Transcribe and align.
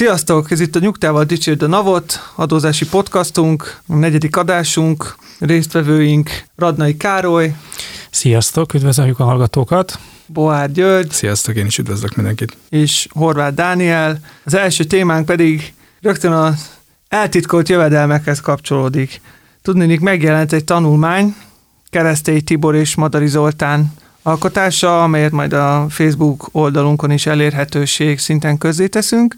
Sziasztok! 0.00 0.50
Ez 0.50 0.60
itt 0.60 0.76
a 0.76 0.78
Nyugtával 0.78 1.24
Dicsérd 1.24 1.62
a 1.62 1.66
Navot, 1.66 2.32
adózási 2.34 2.86
podcastunk, 2.86 3.80
a 3.86 3.94
negyedik 3.94 4.36
adásunk, 4.36 5.16
résztvevőink 5.38 6.30
Radnai 6.56 6.96
Károly, 6.96 7.54
Sziasztok, 8.10 8.74
üdvözöljük 8.74 9.18
a 9.18 9.24
hallgatókat! 9.24 9.98
Boár 10.26 10.72
György 10.72 11.10
Sziasztok, 11.10 11.54
én 11.54 11.66
is 11.66 11.78
üdvözlök 11.78 12.14
mindenkit. 12.14 12.56
és 12.68 13.08
Horváth 13.10 13.54
Dániel. 13.54 14.18
Az 14.44 14.54
első 14.54 14.84
témánk 14.84 15.26
pedig 15.26 15.74
rögtön 16.00 16.32
az 16.32 16.70
eltitkolt 17.08 17.68
jövedelmekhez 17.68 18.40
kapcsolódik. 18.40 19.20
Tudnélik, 19.62 20.00
megjelent 20.00 20.52
egy 20.52 20.64
tanulmány, 20.64 21.34
Keresztély 21.90 22.40
Tibor 22.40 22.74
és 22.74 22.94
Madari 22.94 23.26
Zoltán 23.26 23.92
alkotása, 24.30 25.02
amelyet 25.02 25.30
majd 25.32 25.52
a 25.52 25.86
Facebook 25.88 26.48
oldalunkon 26.52 27.10
is 27.10 27.26
elérhetőség 27.26 28.18
szinten 28.18 28.58
közzéteszünk. 28.58 29.34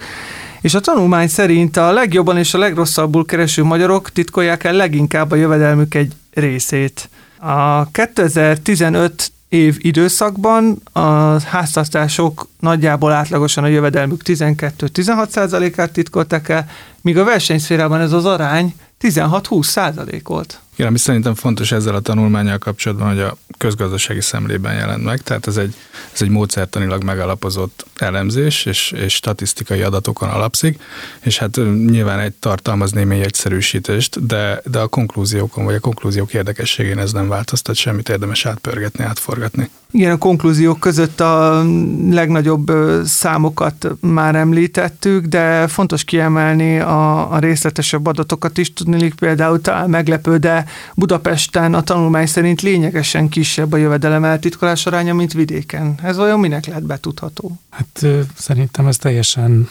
És 0.60 0.74
a 0.74 0.80
tanulmány 0.80 1.28
szerint 1.28 1.76
a 1.76 1.92
legjobban 1.92 2.38
és 2.38 2.54
a 2.54 2.58
legrosszabbul 2.58 3.24
kereső 3.24 3.62
magyarok 3.62 4.10
titkolják 4.10 4.64
el 4.64 4.72
leginkább 4.72 5.30
a 5.30 5.36
jövedelmük 5.36 5.94
egy 5.94 6.12
részét. 6.34 7.08
A 7.38 7.90
2015 7.90 9.32
év 9.48 9.76
időszakban 9.78 10.82
a 10.92 11.40
háztartások 11.40 12.48
nagyjából 12.60 13.12
átlagosan 13.12 13.64
a 13.64 13.66
jövedelmük 13.66 14.20
12-16 14.24 15.72
át 15.76 15.92
titkoltak 15.92 16.48
el, 16.48 16.68
míg 17.00 17.18
a 17.18 17.24
versenyszférában 17.24 18.00
ez 18.00 18.12
az 18.12 18.24
arány 18.24 18.74
16-20 19.00 19.62
százalék 19.62 20.28
volt. 20.28 20.60
Igen, 20.74 20.86
ami 20.86 20.98
szerintem 20.98 21.34
fontos 21.34 21.72
ezzel 21.72 21.94
a 21.94 22.00
tanulmányal 22.00 22.58
kapcsolatban, 22.58 23.08
hogy 23.08 23.20
a 23.20 23.36
közgazdasági 23.58 24.20
szemlében 24.20 24.74
jelent 24.74 25.04
meg, 25.04 25.20
tehát 25.22 25.46
ez 25.46 25.56
egy, 25.56 25.74
ez 26.12 26.22
egy 26.22 26.28
módszertanilag 26.28 27.04
megalapozott 27.04 27.86
elemzés, 27.96 28.64
és, 28.64 28.90
és 28.90 29.14
statisztikai 29.14 29.82
adatokon 29.82 30.28
alapszik, 30.28 30.82
és 31.20 31.38
hát 31.38 31.56
nyilván 31.86 32.18
egy 32.18 32.32
tartalmaz 32.32 32.92
némi 32.92 33.20
egyszerűsítést, 33.20 34.26
de, 34.26 34.62
de 34.64 34.78
a 34.78 34.86
konklúziókon, 34.86 35.64
vagy 35.64 35.74
a 35.74 35.80
konklúziók 35.80 36.34
érdekességén 36.34 36.98
ez 36.98 37.12
nem 37.12 37.28
változtat 37.28 37.74
semmit, 37.74 38.08
érdemes 38.08 38.46
átpörgetni, 38.46 39.04
átforgatni. 39.04 39.70
Igen, 39.90 40.10
a 40.10 40.18
konklúziók 40.18 40.80
között 40.80 41.20
a 41.20 41.64
legnagyobb 42.10 42.72
számokat 43.04 43.88
már 44.00 44.34
említettük, 44.34 45.26
de 45.26 45.66
fontos 45.66 46.04
kiemelni 46.04 46.78
a, 46.78 47.32
a 47.32 47.38
részletesebb 47.38 48.06
adatokat 48.06 48.58
is. 48.58 48.72
Tudnélik 48.72 49.14
például 49.14 49.60
talán 49.60 49.90
meglepő, 49.90 50.36
de 50.36 50.61
Budapesten 50.94 51.74
a 51.74 51.82
tanulmány 51.82 52.26
szerint 52.26 52.62
lényegesen 52.62 53.28
kisebb 53.28 53.72
a 53.72 53.76
jövedelem 53.76 54.24
eltitkolás 54.24 54.86
aránya, 54.86 55.14
mint 55.14 55.32
vidéken. 55.32 55.94
Ez 56.02 56.18
olyan 56.18 56.40
minek 56.40 56.66
lehet 56.66 56.82
betudható? 56.82 57.58
Hát 57.70 58.06
szerintem 58.36 58.86
ez 58.86 58.96
teljesen, 58.96 59.68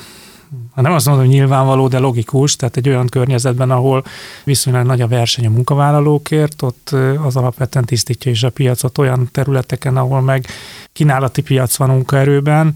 hát 0.75 0.83
nem 0.83 0.94
azt 0.94 1.06
mondom, 1.06 1.25
hogy 1.25 1.33
nyilvánvaló, 1.33 1.88
de 1.88 2.00
logikus, 2.00 2.56
tehát 2.56 2.78
egy 2.78 2.89
olyan 2.89 3.08
környezetben, 3.08 3.72
ahol 3.72 4.03
viszonylag 4.44 4.86
nagy 4.86 5.02
a 5.02 5.08
verseny 5.08 5.45
a 5.45 5.50
munkavállalókért, 5.50 6.61
ott 6.61 6.95
az 7.26 7.36
alapvetően 7.36 7.86
tisztítja 7.86 8.31
is 8.31 8.44
a 8.44 8.50
piacot 8.50 8.98
olyan 8.98 9.30
területeken, 9.31 9.98
ahol 9.98 10.22
meg 10.22 10.45
kínálati 10.94 11.42
piac 11.42 11.76
van 11.76 11.89
munkaerőben, 11.89 12.76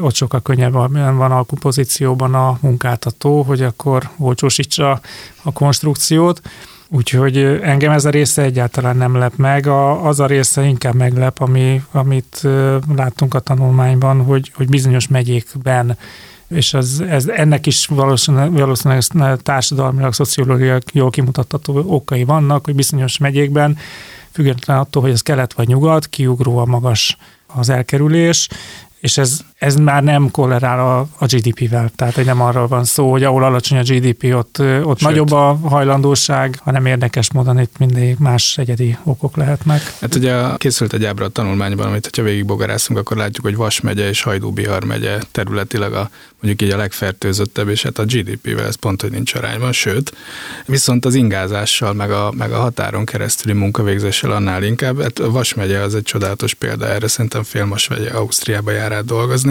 ott 0.00 0.14
sokkal 0.14 0.42
könnyebben 0.42 1.16
van 1.16 1.32
alkupozícióban 1.32 2.34
a 2.34 2.58
munkáltató, 2.60 3.42
hogy 3.42 3.62
akkor 3.62 4.10
olcsósítsa 4.16 5.00
a 5.42 5.52
konstrukciót. 5.52 6.40
Úgyhogy 6.90 7.36
engem 7.62 7.92
ez 7.92 8.04
a 8.04 8.10
része 8.10 8.42
egyáltalán 8.42 8.96
nem 8.96 9.16
lep 9.16 9.36
meg, 9.36 9.66
a, 9.66 10.06
az 10.06 10.20
a 10.20 10.26
része 10.26 10.64
inkább 10.64 10.94
meglep, 10.94 11.40
ami, 11.40 11.82
amit 11.90 12.48
láttunk 12.96 13.34
a 13.34 13.40
tanulmányban, 13.40 14.24
hogy, 14.24 14.52
hogy 14.54 14.68
bizonyos 14.68 15.08
megyékben 15.08 15.96
és 16.48 16.74
az, 16.74 17.00
ez, 17.08 17.26
ennek 17.26 17.66
is 17.66 17.86
valószínűleg, 17.86 18.52
valószínűleg 18.52 19.04
társadalmilag, 19.42 20.12
szociológiai 20.12 20.78
jól 20.92 21.10
kimutatható 21.10 21.82
okai 21.86 22.24
vannak, 22.24 22.64
hogy 22.64 22.74
bizonyos 22.74 23.18
megyékben, 23.18 23.78
függetlenül 24.30 24.82
attól, 24.82 25.02
hogy 25.02 25.10
ez 25.10 25.22
kelet 25.22 25.52
vagy 25.52 25.68
nyugat, 25.68 26.06
kiugróan 26.06 26.68
magas 26.68 27.16
az 27.46 27.68
elkerülés, 27.68 28.48
és 29.00 29.18
ez, 29.18 29.40
ez 29.58 29.76
már 29.76 30.02
nem 30.02 30.30
kollerál 30.30 30.80
a, 30.80 30.98
a 31.18 31.26
GDP-vel, 31.26 31.90
tehát 31.96 32.14
hogy 32.14 32.24
nem 32.24 32.40
arról 32.40 32.66
van 32.66 32.84
szó, 32.84 33.10
hogy 33.10 33.24
ahol 33.24 33.44
alacsony 33.44 33.78
a 33.78 33.82
GDP, 33.82 34.34
ott, 34.34 34.58
ott 34.82 34.98
Sőt. 34.98 35.08
nagyobb 35.08 35.32
a 35.32 35.58
hajlandóság, 35.62 36.58
hanem 36.62 36.86
érdekes 36.86 37.32
módon 37.32 37.60
itt 37.60 37.78
mindig 37.78 38.16
más 38.18 38.58
egyedi 38.58 38.96
okok 39.02 39.36
lehetnek. 39.36 39.92
Hát 40.00 40.14
ugye 40.14 40.36
készült 40.56 40.92
egy 40.92 41.04
ábra 41.04 41.24
a 41.24 41.28
tanulmányban, 41.28 41.86
amit 41.86 42.10
ha 42.16 42.22
végigbogarászunk, 42.22 42.98
akkor 42.98 43.16
látjuk, 43.16 43.44
hogy 43.44 43.56
Vas 43.56 43.80
megye 43.80 44.08
és 44.08 44.22
Hajdú-Bihar 44.22 44.84
megye 44.84 45.18
területileg 45.32 45.92
a 45.92 46.10
mondjuk 46.40 46.68
így 46.68 46.74
a 46.74 46.76
legfertőzöttebb, 46.76 47.68
és 47.68 47.82
hát 47.82 47.98
a 47.98 48.04
GDP-vel 48.04 48.66
ez 48.66 48.74
pont, 48.74 49.00
hogy 49.00 49.10
nincs 49.10 49.34
arányban, 49.34 49.72
sőt, 49.72 50.12
viszont 50.66 51.04
az 51.04 51.14
ingázással, 51.14 51.92
meg 51.92 52.10
a, 52.10 52.32
meg 52.36 52.52
a 52.52 52.60
határon 52.60 53.04
keresztüli 53.04 53.54
munkavégzéssel 53.54 54.30
annál 54.30 54.62
inkább, 54.62 55.02
hát 55.02 55.18
Vas 55.18 55.54
megye 55.54 55.78
az 55.78 55.94
egy 55.94 56.02
csodálatos 56.02 56.54
példa 56.54 56.86
erre, 56.86 57.08
szerintem 57.08 57.42
félmas 57.42 57.88
megye 57.88 58.10
Ausztriába 58.10 58.70
jár 58.70 58.92
át 58.92 59.04
dolgozni. 59.04 59.47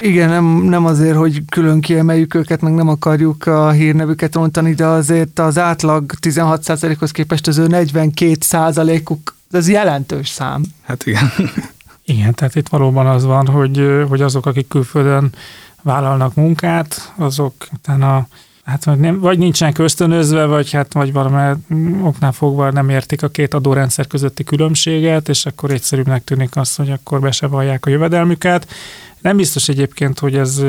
Igen, 0.00 0.28
nem, 0.28 0.44
nem 0.44 0.84
azért, 0.84 1.16
hogy 1.16 1.42
külön 1.48 1.80
kiemeljük 1.80 2.34
őket, 2.34 2.60
meg 2.60 2.74
nem 2.74 2.88
akarjuk 2.88 3.46
a 3.46 3.70
hírnevüket 3.70 4.34
rontani, 4.34 4.74
de 4.74 4.86
azért 4.86 5.38
az 5.38 5.58
átlag 5.58 6.12
16%-hoz 6.20 7.10
képest 7.10 7.46
az 7.46 7.58
ő 7.58 7.66
42%-uk, 7.68 9.34
ez 9.50 9.68
jelentős 9.68 10.28
szám. 10.28 10.62
Hát 10.82 11.06
igen. 11.06 11.32
Igen, 12.04 12.34
tehát 12.34 12.54
itt 12.54 12.68
valóban 12.68 13.06
az 13.06 13.24
van, 13.24 13.46
hogy, 13.46 14.04
hogy 14.08 14.22
azok, 14.22 14.46
akik 14.46 14.68
külföldön 14.68 15.32
vállalnak 15.82 16.34
munkát, 16.34 17.12
azok 17.16 17.54
utána 17.72 18.26
hát 18.64 18.84
vagy, 18.84 18.98
nem, 18.98 19.20
vagy 19.20 19.38
nincsenek 19.38 19.78
ösztönözve, 19.78 20.44
vagy 20.44 20.70
hát 20.70 20.92
vagy 20.92 21.12
valami 21.12 21.58
oknál 22.02 22.32
fogva 22.32 22.70
nem 22.70 22.88
értik 22.88 23.22
a 23.22 23.28
két 23.28 23.54
adórendszer 23.54 24.06
közötti 24.06 24.44
különbséget, 24.44 25.28
és 25.28 25.46
akkor 25.46 25.70
egyszerűbbnek 25.70 26.24
tűnik 26.24 26.56
az, 26.56 26.76
hogy 26.76 26.90
akkor 26.90 27.20
be 27.20 27.30
se 27.30 27.46
vallják 27.46 27.86
a 27.86 27.90
jövedelmüket. 27.90 28.66
Nem 29.22 29.36
biztos 29.36 29.68
egyébként, 29.68 30.18
hogy 30.18 30.36
ez, 30.36 30.62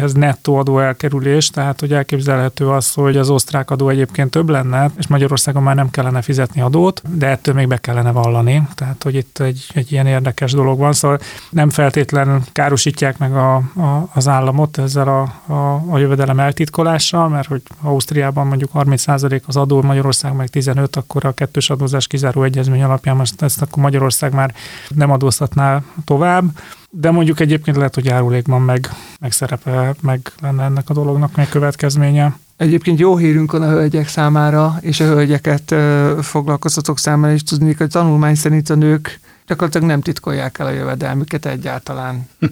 ez 0.00 0.12
nettó 0.12 0.56
adó 0.56 0.78
elkerülés, 0.78 1.48
tehát 1.48 1.80
hogy 1.80 1.92
elképzelhető 1.92 2.68
az, 2.68 2.92
hogy 2.92 3.16
az 3.16 3.30
osztrák 3.30 3.70
adó 3.70 3.88
egyébként 3.88 4.30
több 4.30 4.48
lenne, 4.48 4.90
és 4.98 5.06
Magyarországon 5.06 5.62
már 5.62 5.74
nem 5.74 5.90
kellene 5.90 6.22
fizetni 6.22 6.60
adót, 6.60 7.02
de 7.16 7.26
ettől 7.26 7.54
még 7.54 7.68
be 7.68 7.76
kellene 7.76 8.10
vallani. 8.10 8.62
Tehát, 8.74 9.02
hogy 9.02 9.14
itt 9.14 9.38
egy, 9.38 9.66
egy 9.74 9.92
ilyen 9.92 10.06
érdekes 10.06 10.52
dolog 10.52 10.78
van, 10.78 10.92
szóval 10.92 11.18
nem 11.50 11.70
feltétlenül 11.70 12.40
károsítják 12.52 13.18
meg 13.18 13.36
a, 13.36 13.54
a, 13.56 14.08
az 14.14 14.28
államot 14.28 14.78
ezzel 14.78 15.08
a, 15.08 15.52
a, 15.52 15.82
a 15.90 15.98
jövedelem 15.98 16.40
eltitkolással, 16.40 17.28
mert 17.28 17.48
hogy 17.48 17.62
Ausztriában 17.82 18.46
mondjuk 18.46 18.70
30% 18.74 19.40
az 19.46 19.56
adó, 19.56 19.82
Magyarország 19.82 20.34
meg 20.34 20.48
15, 20.48 20.96
akkor 20.96 21.24
a 21.24 21.32
kettős 21.32 21.70
adózás 21.70 22.06
kizáró 22.06 22.42
egyezmény 22.42 22.82
alapján 22.82 23.16
most 23.16 23.42
ezt 23.42 23.62
akkor 23.62 23.82
Magyarország 23.82 24.34
már 24.34 24.54
nem 24.88 25.10
adóztatná 25.10 25.82
tovább, 26.04 26.44
de 26.90 27.10
mondjuk 27.10 27.40
egyébként 27.40 27.76
lehet, 27.76 27.94
hogy 27.94 28.04
járulékban 28.04 28.62
meg, 28.62 28.88
meg 29.20 29.32
szerepe, 29.32 29.94
meg 30.00 30.32
lenne 30.40 30.64
ennek 30.64 30.90
a 30.90 30.94
dolognak 30.94 31.36
meg 31.36 31.48
következménye. 31.48 32.38
Egyébként 32.56 32.98
jó 32.98 33.16
hírünk 33.16 33.52
van 33.52 33.62
a 33.62 33.68
hölgyek 33.68 34.08
számára, 34.08 34.76
és 34.80 35.00
a 35.00 35.04
hölgyeket 35.04 35.70
ö, 35.70 36.18
foglalkoztatók 36.22 36.98
számára 36.98 37.32
is 37.32 37.42
tudni, 37.42 37.74
hogy 37.74 37.86
a 37.86 37.90
tanulmány 37.90 38.34
szerint 38.34 38.70
a 38.70 38.74
nők 38.74 39.20
gyakorlatilag 39.46 39.88
nem 39.88 40.00
titkolják 40.00 40.58
el 40.58 40.66
a 40.66 40.70
jövedelmüket 40.70 41.46
egyáltalán. 41.46 42.28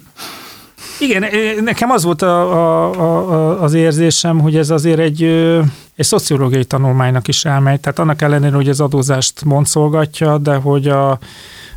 Igen, 0.99 1.25
nekem 1.63 1.89
az 1.89 2.03
volt 2.03 2.21
a, 2.21 2.53
a, 2.53 2.91
a, 2.99 3.61
az 3.61 3.73
érzésem, 3.73 4.39
hogy 4.39 4.55
ez 4.55 4.69
azért 4.69 4.99
egy, 4.99 5.23
egy 5.95 6.05
szociológiai 6.05 6.65
tanulmánynak 6.65 7.27
is 7.27 7.45
elmegy. 7.45 7.79
Tehát 7.79 7.99
annak 7.99 8.21
ellenére, 8.21 8.55
hogy 8.55 8.69
az 8.69 8.79
adózást 8.79 9.45
boncolgatja, 9.45 10.37
de 10.37 10.55
hogy 10.55 10.87
a, 10.87 11.09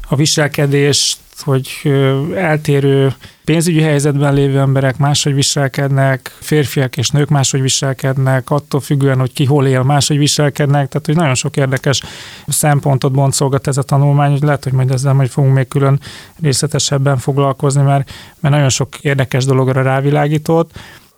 a 0.09 0.17
viselkedést, 0.17 1.19
hogy 1.41 1.93
eltérő 2.35 3.15
pénzügyi 3.45 3.81
helyzetben 3.81 4.35
lévő 4.35 4.59
emberek 4.59 4.99
máshogy 4.99 5.35
viselkednek, 5.35 6.37
férfiak 6.41 6.97
és 6.97 7.11
nők 7.11 7.29
máshogy 7.29 7.61
viselkednek, 7.61 8.51
attól 8.51 8.81
függően, 8.81 9.19
hogy 9.19 9.33
ki 9.33 9.45
hol 9.45 9.67
él, 9.67 9.83
máshogy 9.83 10.19
viselkednek, 10.19 10.89
tehát 10.89 11.07
hogy 11.07 11.17
nagyon 11.17 11.35
sok 11.35 11.57
érdekes 11.57 12.03
szempontot 12.47 13.13
boncolgat 13.13 13.67
ez 13.67 13.77
a 13.77 13.83
tanulmány, 13.83 14.31
hogy 14.31 14.43
lehet, 14.43 14.65
hogy 14.65 14.73
majd 14.73 14.91
ezzel 14.91 15.13
majd 15.13 15.29
fogunk 15.29 15.55
még 15.55 15.69
külön 15.69 16.01
részletesebben 16.43 17.19
foglalkozni, 17.19 17.83
mert, 17.83 18.11
mert 18.41 18.55
nagyon 18.55 18.71
sok 18.71 18.99
érdekes 19.01 19.45
dologra 19.45 19.83
rávilágított. 19.83 20.71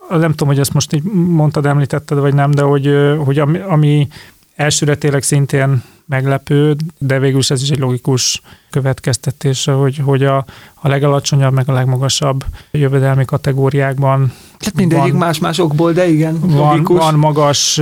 Nem 0.09 0.31
tudom, 0.31 0.49
hogy 0.49 0.59
ezt 0.59 0.75
most 0.75 0.93
így 0.93 1.03
mondtad, 1.13 1.67
említetted, 1.67 2.19
vagy 2.19 2.35
nem, 2.35 2.51
de 2.51 2.63
hogy, 2.63 2.95
hogy 3.25 3.39
ami, 3.39 3.59
ami 3.59 4.09
elsőre 4.57 4.95
tényleg 4.95 5.23
szintén 5.23 5.83
meglepő, 6.07 6.77
de 6.99 7.19
végül 7.19 7.39
is 7.39 7.51
ez 7.51 7.63
is 7.63 7.71
egy 7.71 7.79
logikus 7.79 8.43
következtetése, 8.71 9.73
hogy, 9.73 9.99
hogy 9.99 10.25
a, 10.25 10.37
a 10.75 10.89
legalacsonyabb, 10.89 11.53
meg 11.53 11.69
a 11.69 11.73
legmagasabb 11.73 12.45
jövedelmi 12.71 13.25
kategóriákban 13.25 14.33
Hát 14.65 14.75
mindegyik 14.75 15.13
más-más 15.13 15.59
okból, 15.59 15.93
de 15.93 16.09
igen, 16.09 16.39
van, 16.41 16.83
van 16.83 17.15
magas 17.15 17.81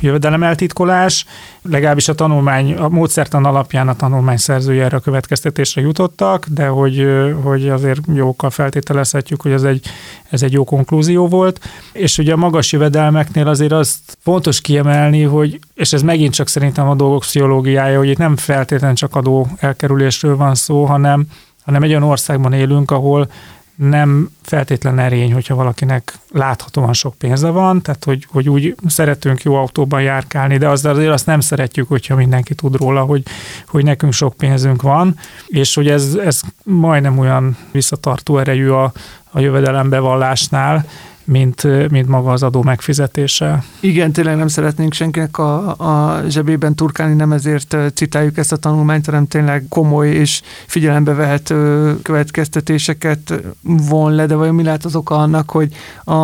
jövedelemeltitkolás, 0.00 1.26
legalábbis 1.62 2.08
a 2.08 2.14
tanulmány, 2.14 2.74
a 2.74 2.88
módszertan 2.88 3.44
alapján 3.44 3.88
a 3.88 3.96
tanulmány 3.96 4.36
szerzője 4.36 4.84
erre 4.84 4.96
a 4.96 5.00
következtetésre 5.00 5.80
jutottak, 5.80 6.46
de 6.46 6.66
hogy, 6.66 7.06
hogy 7.42 7.68
azért 7.68 8.00
jókkal 8.14 8.50
feltételezhetjük, 8.50 9.42
hogy 9.42 9.52
ez 9.52 9.62
egy, 9.62 9.86
ez 10.28 10.42
egy 10.42 10.52
jó 10.52 10.64
konklúzió 10.64 11.28
volt. 11.28 11.60
És 11.92 12.18
ugye 12.18 12.32
a 12.32 12.36
magas 12.36 12.72
jövedelmeknél 12.72 13.48
azért 13.48 13.72
azt 13.72 13.98
fontos 14.20 14.60
kiemelni, 14.60 15.22
hogy, 15.22 15.58
és 15.74 15.92
ez 15.92 16.02
megint 16.02 16.34
csak 16.34 16.48
szerintem 16.48 16.88
a 16.88 16.94
dolgok 16.94 17.20
pszichológiája, 17.20 17.98
hogy 17.98 18.08
itt 18.08 18.18
nem 18.18 18.36
feltétlenül 18.36 18.96
csak 18.96 19.16
adó 19.16 19.48
elkerülésről 19.58 20.36
van 20.36 20.54
szó, 20.54 20.84
hanem 20.84 21.26
hanem 21.64 21.82
egy 21.82 21.90
olyan 21.90 22.02
országban 22.02 22.52
élünk, 22.52 22.90
ahol 22.90 23.28
nem 23.74 24.30
feltétlen 24.42 24.98
erény, 24.98 25.32
hogyha 25.32 25.54
valakinek 25.54 26.18
láthatóan 26.32 26.92
sok 26.92 27.14
pénze 27.14 27.48
van, 27.48 27.82
tehát 27.82 28.04
hogy, 28.04 28.26
hogy 28.30 28.48
úgy 28.48 28.74
szeretünk 28.86 29.42
jó 29.42 29.54
autóban 29.54 30.02
járkálni, 30.02 30.56
de 30.56 30.68
az, 30.68 30.84
azért 30.84 31.12
azt 31.12 31.26
nem 31.26 31.40
szeretjük, 31.40 31.88
hogyha 31.88 32.14
mindenki 32.14 32.54
tud 32.54 32.76
róla, 32.76 33.02
hogy, 33.02 33.22
hogy 33.68 33.84
nekünk 33.84 34.12
sok 34.12 34.34
pénzünk 34.34 34.82
van, 34.82 35.18
és 35.46 35.74
hogy 35.74 35.88
ez, 35.88 36.14
ez 36.14 36.40
majdnem 36.62 37.18
olyan 37.18 37.56
visszatartó 37.70 38.38
erejű 38.38 38.68
a, 38.68 38.92
a 39.30 39.40
jövedelembevallásnál, 39.40 40.86
mint, 41.24 41.90
mint 41.90 42.08
maga 42.08 42.32
az 42.32 42.42
adó 42.42 42.62
megfizetése. 42.62 43.64
Igen, 43.80 44.12
tényleg 44.12 44.36
nem 44.36 44.48
szeretnénk 44.48 44.92
senkinek 44.92 45.38
a, 45.38 45.76
a 45.76 46.22
zsebében 46.28 46.74
turkálni, 46.74 47.14
nem 47.14 47.32
ezért 47.32 47.76
citáljuk 47.94 48.38
ezt 48.38 48.52
a 48.52 48.56
tanulmányt, 48.56 49.06
hanem 49.06 49.26
tényleg 49.26 49.64
komoly 49.68 50.08
és 50.08 50.42
figyelembe 50.66 51.12
vehető 51.12 51.92
következtetéseket 52.02 53.42
von 53.62 54.12
le, 54.14 54.26
de 54.26 54.34
vajon 54.34 54.54
mi 54.54 54.62
lehet 54.62 54.84
az 54.84 54.96
oka 54.96 55.14
annak, 55.14 55.50
hogy 55.50 55.72
a 56.04 56.14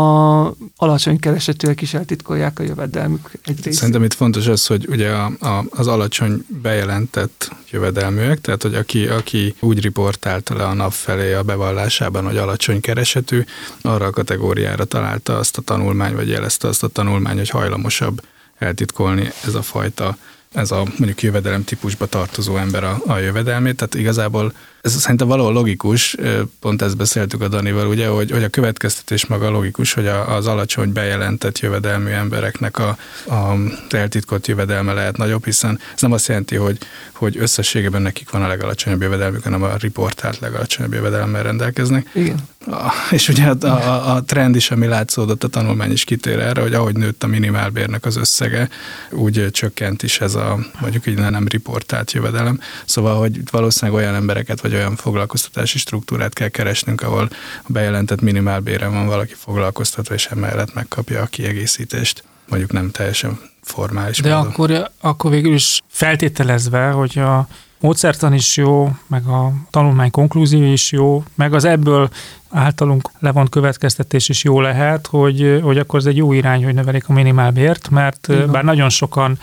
alacsony 0.77 1.19
keresetűek 1.19 1.81
is 1.81 1.95
eltitkolják 1.95 2.59
a 2.59 2.63
jövedelmük 2.63 3.31
egy 3.45 3.57
részét? 3.57 3.73
Szerintem 3.73 4.03
itt 4.03 4.15
fontos 4.15 4.47
az, 4.47 4.67
hogy 4.67 4.87
ugye 4.89 5.11
a, 5.11 5.33
a, 5.41 5.65
az 5.71 5.87
alacsony 5.87 6.45
bejelentett 6.63 7.51
jövedelműek, 7.71 8.41
tehát 8.41 8.63
hogy 8.63 8.75
aki, 8.75 9.07
aki 9.07 9.55
úgy 9.61 9.81
riportálta 9.83 10.57
le 10.57 10.65
a 10.65 10.75
nap 10.75 10.93
felé 10.93 11.33
a 11.33 11.43
bevallásában, 11.43 12.25
hogy 12.25 12.37
alacsony 12.37 12.81
keresetű, 12.81 13.45
arra 13.83 14.07
a 14.07 14.11
kategóriára 14.11 14.85
találta 14.91 15.39
azt 15.39 15.59
a 15.59 15.63
tanulmány, 15.63 16.15
vagy 16.15 16.29
jelezte 16.29 16.69
azt 16.69 16.83
a 16.83 16.89
tanulmány, 16.89 17.37
hogy 17.37 17.49
hajlamosabb 17.49 18.23
eltitkolni 18.59 19.31
ez 19.45 19.55
a 19.55 19.63
fajta 19.63 20.17
ez 20.53 20.71
a 20.71 20.85
mondjuk 20.97 21.23
jövedelem 21.23 21.65
típusba 21.65 22.07
tartozó 22.07 22.57
ember 22.57 22.85
a, 22.85 23.01
a 23.07 23.19
jövedelmét, 23.19 23.77
tehát 23.77 23.95
igazából 23.95 24.53
ez 24.81 25.01
szerintem 25.01 25.29
valahol 25.29 25.53
logikus, 25.53 26.17
pont 26.61 26.83
ezt 26.83 26.97
beszéltük 26.97 27.41
a 27.41 27.49
Danival, 27.49 27.87
ugye, 27.87 28.07
hogy, 28.07 28.31
hogy 28.31 28.43
a 28.43 28.49
következtetés 28.49 29.27
maga 29.27 29.51
logikus, 29.51 29.93
hogy 29.93 30.07
a, 30.07 30.37
az 30.37 30.47
alacsony 30.47 30.93
bejelentett 30.93 31.59
jövedelmű 31.59 32.11
embereknek 32.11 32.79
a, 32.79 32.97
a 33.27 33.55
eltitkolt 33.91 34.47
jövedelme 34.47 34.93
lehet 34.93 35.17
nagyobb, 35.17 35.45
hiszen 35.45 35.81
ez 35.95 36.01
nem 36.01 36.13
azt 36.13 36.29
jelenti, 36.29 36.57
hogy, 36.57 36.79
hogy 37.13 37.37
összességében 37.37 38.03
nekik 38.03 38.31
van 38.31 38.43
a 38.43 38.47
legalacsonyabb 38.47 39.01
jövedelmük, 39.01 39.43
hanem 39.43 39.63
a 39.63 39.77
riportált 39.77 40.39
legalacsonyabb 40.39 40.93
jövedelemmel 40.93 41.43
rendelkeznek. 41.43 42.11
Igen. 42.15 42.49
A, 42.67 42.93
és 43.11 43.29
ugye 43.29 43.47
a, 43.47 43.67
a, 43.67 44.15
a 44.15 44.23
trend 44.23 44.57
is, 44.57 44.71
ami 44.71 44.87
látszódott, 44.87 45.45
a 45.45 45.49
tanulmány 45.49 45.93
is 45.93 46.05
kitér 46.05 46.39
erre, 46.39 46.61
hogy 46.61 46.75
ahogy 46.75 46.97
nőtt 46.97 47.23
a 47.23 47.27
minimálbérnek 47.27 48.05
az 48.05 48.17
összege, 48.17 48.69
úgy 49.11 49.49
csökkent 49.51 50.03
is 50.03 50.21
ez 50.21 50.35
a 50.35 50.59
mondjuk 50.81 51.07
így 51.07 51.19
nem 51.19 51.49
riportált 51.49 52.13
jövedelem. 52.13 52.61
Szóval, 52.85 53.19
hogy 53.19 53.41
valószínűleg 53.51 54.01
olyan 54.01 54.15
embereket, 54.15 54.61
vagy 54.61 54.70
olyan 54.75 54.97
foglalkoztatási 54.97 55.79
struktúrát 55.79 56.35
kell 56.35 56.49
keresnünk, 56.49 57.03
ahol 57.03 57.29
a 57.63 57.67
bejelentett 57.67 58.21
minimálbére 58.21 58.89
van 58.89 59.07
valaki 59.07 59.35
foglalkoztatva, 59.37 60.15
és 60.15 60.27
emellett 60.27 60.75
megkapja 60.75 61.23
a 61.23 61.27
kiegészítést, 61.27 62.25
mondjuk 62.49 62.73
nem 62.73 62.91
teljesen 62.91 63.41
formális 63.63 64.19
De 64.21 64.35
módon. 64.35 64.51
akkor, 64.51 64.91
akkor 65.01 65.31
végül 65.31 65.55
is 65.55 65.81
feltételezve, 65.89 66.91
hogy 66.91 67.19
a 67.19 67.49
módszertan 67.81 68.33
is 68.33 68.57
jó, 68.57 68.91
meg 69.07 69.27
a 69.27 69.53
tanulmány 69.71 70.11
konklúzió 70.11 70.73
is 70.73 70.93
jó, 70.93 71.25
meg 71.35 71.55
az 71.55 71.65
ebből 71.65 72.11
általunk 72.51 73.11
levont 73.19 73.49
következtetés 73.49 74.29
is 74.29 74.45
jó 74.45 74.61
lehet, 74.61 75.07
hogy, 75.07 75.61
hogy 75.63 75.79
akkor 75.79 75.99
ez 75.99 76.07
egy 76.07 76.17
jó 76.17 76.33
irány, 76.33 76.65
hogy 76.65 76.75
növelik 76.75 77.09
a 77.09 77.13
minimálbért, 77.13 77.91
mert 77.91 78.29
Igen. 78.29 78.51
bár 78.51 78.65
nagyon 78.65 78.89
sokan 78.89 79.39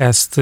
ezt 0.00 0.40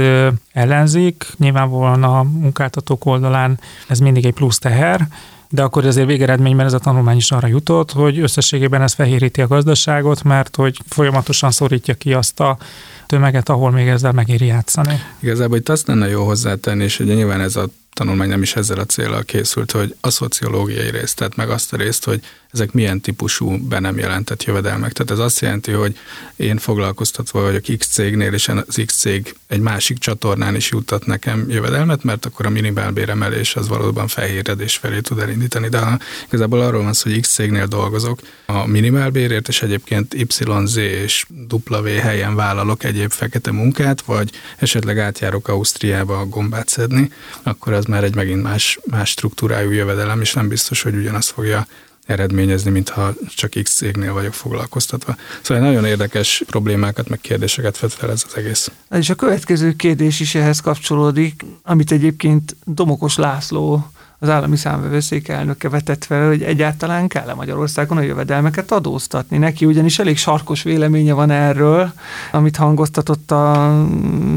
ellenzik, 0.53 1.27
nyilvánvalóan 1.37 2.03
a 2.03 2.23
munkáltatók 2.23 3.07
oldalán 3.07 3.61
ez 3.89 3.99
mindig 3.99 4.25
egy 4.25 4.35
plusz 4.35 4.59
teher, 4.59 5.09
de 5.51 5.63
akkor 5.63 5.87
azért 5.87 6.07
végeredményben 6.07 6.67
ez 6.67 6.73
a 6.73 6.79
tanulmány 6.79 7.17
is 7.17 7.31
arra 7.31 7.47
jutott, 7.47 7.93
hogy 7.93 8.19
összességében 8.19 8.83
ez 8.83 8.93
fehéríti 8.93 9.41
a 9.41 9.47
gazdaságot, 9.47 10.23
mert 10.23 10.57
hogy 10.57 10.81
folyamatosan 10.89 11.51
szorítja 11.51 11.95
ki 11.95 12.13
azt 12.13 12.41
a 12.41 12.59
tömeget, 13.07 13.49
ahol 13.49 13.71
még 13.71 13.89
ezzel 13.89 14.13
megéri 14.13 14.47
játszani. 14.47 15.01
Igazából 15.19 15.57
itt 15.57 15.69
azt 15.69 15.87
lenne 15.87 16.09
jó 16.09 16.25
hozzátenni, 16.25 16.85
és 16.85 16.99
ugye 16.99 17.15
nyilván 17.15 17.41
ez 17.41 17.57
a 17.57 17.69
tanulmány 17.93 18.29
nem 18.29 18.43
is 18.43 18.57
ezzel 18.57 18.79
a 18.79 18.85
célral 18.85 19.23
készült, 19.23 19.71
hogy 19.71 19.97
a 20.01 20.11
szociológiai 20.11 20.91
részt, 20.91 21.17
tehát 21.17 21.37
meg 21.37 21.51
azt 21.51 21.73
a 21.73 21.77
részt, 21.77 22.05
hogy 22.05 22.21
ezek 22.53 22.73
milyen 22.73 23.01
típusú 23.01 23.59
be 23.59 23.79
nem 23.79 23.99
jelentett 23.99 24.45
jövedelmek. 24.45 24.93
Tehát 24.93 25.13
ez 25.13 25.19
azt 25.19 25.41
jelenti, 25.41 25.71
hogy 25.71 25.99
én 26.37 26.59
foglalkoztatva 26.59 27.41
vagyok 27.41 27.79
X 27.79 27.87
cégnél, 27.87 28.33
és 28.33 28.49
az 28.49 28.83
X 28.87 28.97
cég 28.97 29.35
egy 29.47 29.61
másik 29.61 29.99
csatornán 29.99 30.55
is 30.55 30.71
juttat 30.71 31.07
nekem 31.07 31.51
jövedelmet, 31.51 32.03
mert 32.03 32.27
akkor 32.27 32.47
a 32.47 32.51
minimálbéremelés 32.51 33.57
az 33.57 33.69
valóban 33.69 34.09
fehéredés 34.09 34.77
felé 34.77 35.01
tud 35.01 35.19
elindítani. 35.19 35.69
De 35.69 35.99
igazából 36.27 36.61
arról 36.61 36.83
van 36.83 36.93
szó, 36.93 37.11
hogy 37.11 37.21
X 37.21 37.33
cégnél 37.33 37.67
dolgozok 37.67 38.21
a 38.47 38.67
minimálbérért, 38.67 39.49
és 39.49 39.63
egyébként 39.63 40.15
YZ 40.15 40.77
és 40.77 41.27
W 41.69 41.87
helyen 42.01 42.35
vállalok 42.35 42.85
egyéb 42.85 43.11
fekete 43.11 43.51
munkát, 43.53 44.01
vagy 44.01 44.31
esetleg 44.57 44.99
átjárok 44.99 45.49
Ausztriába 45.49 46.27
gombát 46.27 46.69
szedni, 46.69 47.13
akkor 47.43 47.73
az 47.73 47.85
már 47.85 48.05
egy 48.05 48.15
megint 48.15 48.43
más, 48.43 48.79
más 48.91 49.11
struktúrájú 49.11 49.71
jövedelem, 49.71 50.21
és 50.21 50.33
nem 50.33 50.49
biztos, 50.49 50.83
hogy 50.83 50.95
ugyanazt 50.95 51.31
fogja 51.31 51.67
eredményezni, 52.09 52.71
mintha 52.71 53.13
csak 53.29 53.51
X 53.63 53.75
cégnél 53.75 54.13
vagyok 54.13 54.35
foglalkoztatva. 54.35 55.17
Szóval 55.43 55.65
nagyon 55.65 55.85
érdekes 55.85 56.43
problémákat, 56.47 57.09
meg 57.09 57.21
kérdéseket 57.21 57.79
vet 57.79 57.93
fel 57.93 58.11
ez 58.11 58.25
az 58.27 58.37
egész. 58.37 58.71
És 58.91 59.11
a 59.11 59.15
következő 59.15 59.73
kérdés 59.73 60.21
is 60.21 60.35
ehhez 60.35 60.61
kapcsolódik, 60.61 61.45
amit 61.63 61.93
egyébként 61.93 62.57
Domokos 62.65 63.17
László 63.17 63.91
az 64.19 64.29
állami 64.29 64.57
számvevőszék 64.57 65.29
elnöke 65.29 65.69
vetett 65.69 66.05
fel, 66.05 66.27
hogy 66.27 66.43
egyáltalán 66.43 67.09
kell-e 67.09 67.35
Magyarországon 67.35 67.97
a 67.97 68.01
jövedelmeket 68.01 68.73
adóztatni. 68.73 69.39
Neki 69.39 69.65
ugyanis 69.65 69.99
elég 69.99 70.17
sarkos 70.17 70.63
véleménye 70.63 71.13
van 71.13 71.31
erről, 71.31 71.93
amit 72.33 72.57
hangoztatott 72.57 73.31
a 73.31 73.73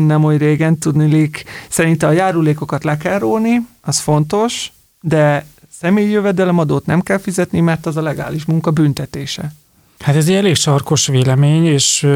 nem 0.05 0.24
oly 0.24 0.38
régen, 0.38 0.77
tudnilik. 0.77 1.43
Szerinte 1.69 2.07
a 2.07 2.12
járulékokat 2.12 2.84
le 2.84 2.98
kell 2.98 3.19
róni, 3.19 3.67
az 3.81 4.00
fontos, 4.00 4.72
de 5.01 5.46
személyi 5.81 6.09
jövedelemadót 6.09 6.85
nem 6.85 7.01
kell 7.01 7.17
fizetni, 7.17 7.59
mert 7.59 7.85
az 7.85 7.97
a 7.97 8.01
legális 8.01 8.45
munka 8.45 8.71
büntetése. 8.71 9.51
Hát 10.00 10.15
ez 10.15 10.27
egy 10.27 10.35
elég 10.35 10.55
sarkos 10.55 11.07
vélemény, 11.07 11.65
és 11.65 12.07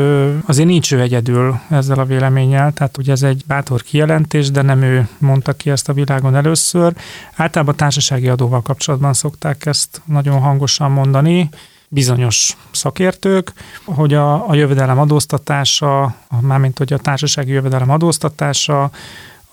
azért 0.46 0.68
nincs 0.68 0.94
ő 0.94 1.02
egyedül 1.02 1.60
ezzel 1.70 2.00
a 2.00 2.06
véleménnyel, 2.06 2.74
tehát 2.74 2.98
ugye 2.98 3.12
ez 3.12 3.24
egy 3.24 3.44
bátor 3.48 3.82
kijelentés, 3.82 4.52
de 4.52 4.62
nem 4.62 4.82
ő 4.82 5.08
mondta 5.18 5.54
ki 5.54 5.70
ezt 5.70 5.90
a 5.90 5.94
világon 5.94 6.36
először. 6.36 6.94
Általában 7.36 7.76
társasági 7.76 8.28
adóval 8.28 8.62
kapcsolatban 8.62 9.14
szokták 9.14 9.66
ezt 9.66 10.02
nagyon 10.06 10.40
hangosan 10.40 10.92
mondani, 10.92 11.50
bizonyos 11.88 12.58
szakértők, 12.72 13.54
hogy 13.86 14.14
a, 14.14 14.50
a 14.50 14.56
jövedelem 14.56 15.00
adóztatása, 15.00 16.16
mármint 16.42 16.78
hogy 16.78 16.94
a 16.94 16.98
társasági 16.98 17.52
jövedelem 17.52 17.90
adóztatása 17.90 18.92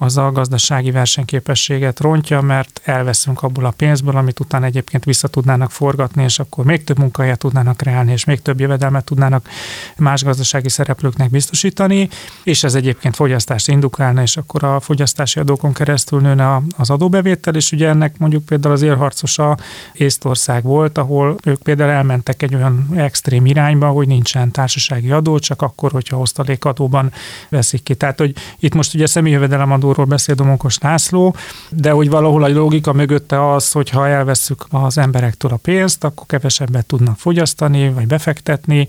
az 0.02 0.16
a 0.16 0.32
gazdasági 0.32 0.90
versenyképességet 0.90 2.00
rontja, 2.00 2.40
mert 2.40 2.80
elveszünk 2.84 3.42
abból 3.42 3.64
a 3.64 3.70
pénzből, 3.70 4.16
amit 4.16 4.40
utána 4.40 4.64
egyébként 4.64 5.04
vissza 5.04 5.28
tudnának 5.28 5.70
forgatni, 5.70 6.22
és 6.22 6.38
akkor 6.38 6.64
még 6.64 6.84
több 6.84 6.98
munkahelyet 6.98 7.38
tudnának 7.38 7.76
kreálni, 7.76 8.12
és 8.12 8.24
még 8.24 8.42
több 8.42 8.60
jövedelmet 8.60 9.04
tudnának 9.04 9.48
más 9.96 10.24
gazdasági 10.24 10.68
szereplőknek 10.68 11.30
biztosítani, 11.30 12.08
és 12.42 12.64
ez 12.64 12.74
egyébként 12.74 13.16
fogyasztást 13.16 13.68
indukálna, 13.68 14.22
és 14.22 14.36
akkor 14.36 14.64
a 14.64 14.80
fogyasztási 14.80 15.40
adókon 15.40 15.72
keresztül 15.72 16.20
nőne 16.20 16.62
az 16.76 16.90
adóbevétel, 16.90 17.54
és 17.54 17.72
ugye 17.72 17.88
ennek 17.88 18.18
mondjuk 18.18 18.44
például 18.44 18.74
az 18.74 18.82
élharcosa 18.82 19.56
Észtország 19.92 20.62
volt, 20.62 20.98
ahol 20.98 21.36
ők 21.44 21.62
például 21.62 21.90
elmentek 21.90 22.42
egy 22.42 22.54
olyan 22.54 22.88
extrém 22.96 23.46
irányba, 23.46 23.88
hogy 23.88 24.06
nincsen 24.06 24.50
társasági 24.50 25.10
adó, 25.10 25.38
csak 25.38 25.62
akkor, 25.62 25.90
hogyha 25.90 26.18
osztalékadóban 26.18 27.12
veszik 27.48 27.82
ki. 27.82 27.94
Tehát, 27.94 28.18
hogy 28.18 28.34
itt 28.58 28.74
most 28.74 28.94
ugye 28.94 29.06
személyjövedelem 29.06 29.72
adóról 29.92 30.06
beszél 30.06 30.34
Domokos 30.34 30.78
László, 30.78 31.34
de 31.70 31.90
hogy 31.90 32.10
valahol 32.10 32.44
a 32.44 32.48
logika 32.48 32.92
mögötte 32.92 33.52
az, 33.52 33.72
hogy 33.72 33.90
ha 33.90 34.08
elveszük 34.08 34.66
az 34.70 34.98
emberektől 34.98 35.50
a 35.50 35.56
pénzt, 35.56 36.04
akkor 36.04 36.26
kevesebbet 36.26 36.86
tudnak 36.86 37.18
fogyasztani, 37.18 37.92
vagy 37.92 38.06
befektetni. 38.06 38.86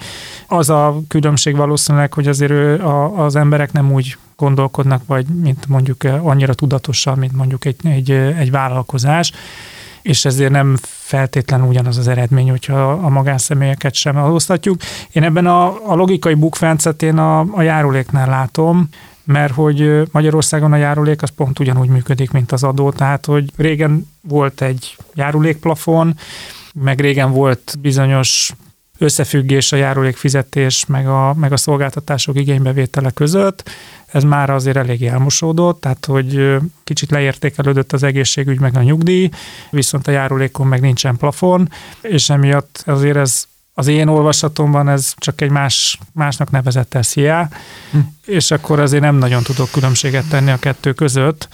Az 0.48 0.70
a 0.70 1.02
különbség 1.08 1.56
valószínűleg, 1.56 2.14
hogy 2.14 2.28
azért 2.28 2.52
ő, 2.52 2.82
a, 2.82 3.26
az 3.26 3.36
emberek 3.36 3.72
nem 3.72 3.92
úgy 3.92 4.18
gondolkodnak, 4.36 5.02
vagy 5.06 5.26
mint 5.26 5.68
mondjuk 5.68 6.04
annyira 6.04 6.54
tudatosan, 6.54 7.18
mint 7.18 7.36
mondjuk 7.36 7.66
egy, 7.66 7.76
egy, 7.84 8.12
egy 8.12 8.52
vállalkozás, 8.52 9.32
és 10.02 10.26
ezért 10.26 10.52
nem 10.52 10.78
feltétlenül 10.82 11.68
ugyanaz 11.68 11.98
az 11.98 12.08
eredmény, 12.08 12.50
hogyha 12.50 12.92
a 12.92 13.10
magánszemélyeket 13.10 13.94
sem 13.94 14.18
adóztatjuk. 14.18 14.82
Én 15.12 15.24
ebben 15.24 15.46
a, 15.46 15.92
a 15.92 15.96
logikai 15.96 16.34
bukfencet 16.34 17.02
én 17.02 17.18
a, 17.18 17.40
a 17.40 17.62
járuléknál 17.62 18.30
látom, 18.30 18.90
mert 19.24 19.54
hogy 19.54 20.02
Magyarországon 20.12 20.74
a 20.74 20.78
járulék 20.78 21.22
az 21.22 21.30
pont 21.30 21.60
ugyanúgy 21.60 21.90
működik, 21.90 22.32
mint 22.32 22.52
az 22.52 22.64
adó, 22.64 22.92
tehát 22.92 23.26
hogy 23.26 23.52
régen 23.56 24.08
volt 24.22 24.62
egy 24.62 24.98
járulékplafon, 25.14 26.18
meg 26.74 27.00
régen 27.00 27.32
volt 27.32 27.76
bizonyos 27.82 28.54
összefüggés 28.98 29.72
a 29.72 29.76
járulékfizetés 29.76 30.86
meg 30.86 31.08
a, 31.08 31.34
meg 31.34 31.52
a 31.52 31.58
szolgáltatások 31.58 32.40
igénybevétele 32.40 33.12
között. 33.12 33.70
Ez 34.06 34.24
már 34.24 34.50
azért 34.50 34.78
elég 34.78 35.04
elmosódott, 35.04 35.82
tehát 35.82 36.06
hogy 36.06 36.58
kicsit 36.84 37.12
leértékelődött 37.12 37.94
az 37.94 38.04
egészségügy 38.04 38.60
meg 38.60 38.76
a 38.76 38.82
nyugdíj, 38.82 39.30
viszont 39.70 40.08
a 40.08 40.12
járulékon 40.12 40.68
meg 40.68 40.82
nincsen 40.82 41.18
plafon, 41.18 41.70
és 42.02 42.30
emiatt 42.30 42.84
azért 42.86 43.18
ez 43.18 43.46
az 43.74 43.88
én 43.88 44.08
olvasatomban 44.08 44.90
ez 44.90 45.14
csak 45.18 45.42
egy 45.42 45.50
más, 45.50 46.00
másnak 46.14 46.52
nevezett 46.52 46.98
SZIA, 47.02 47.48
hm. 47.92 47.98
és 48.26 48.52
akkor 48.52 48.80
azért 48.80 49.04
nem 49.04 49.16
nagyon 49.16 49.44
tudok 49.44 49.72
különbséget 49.72 50.30
tenni 50.30 50.52
a 50.52 50.60
kettő 50.60 50.94
között, 50.94 51.48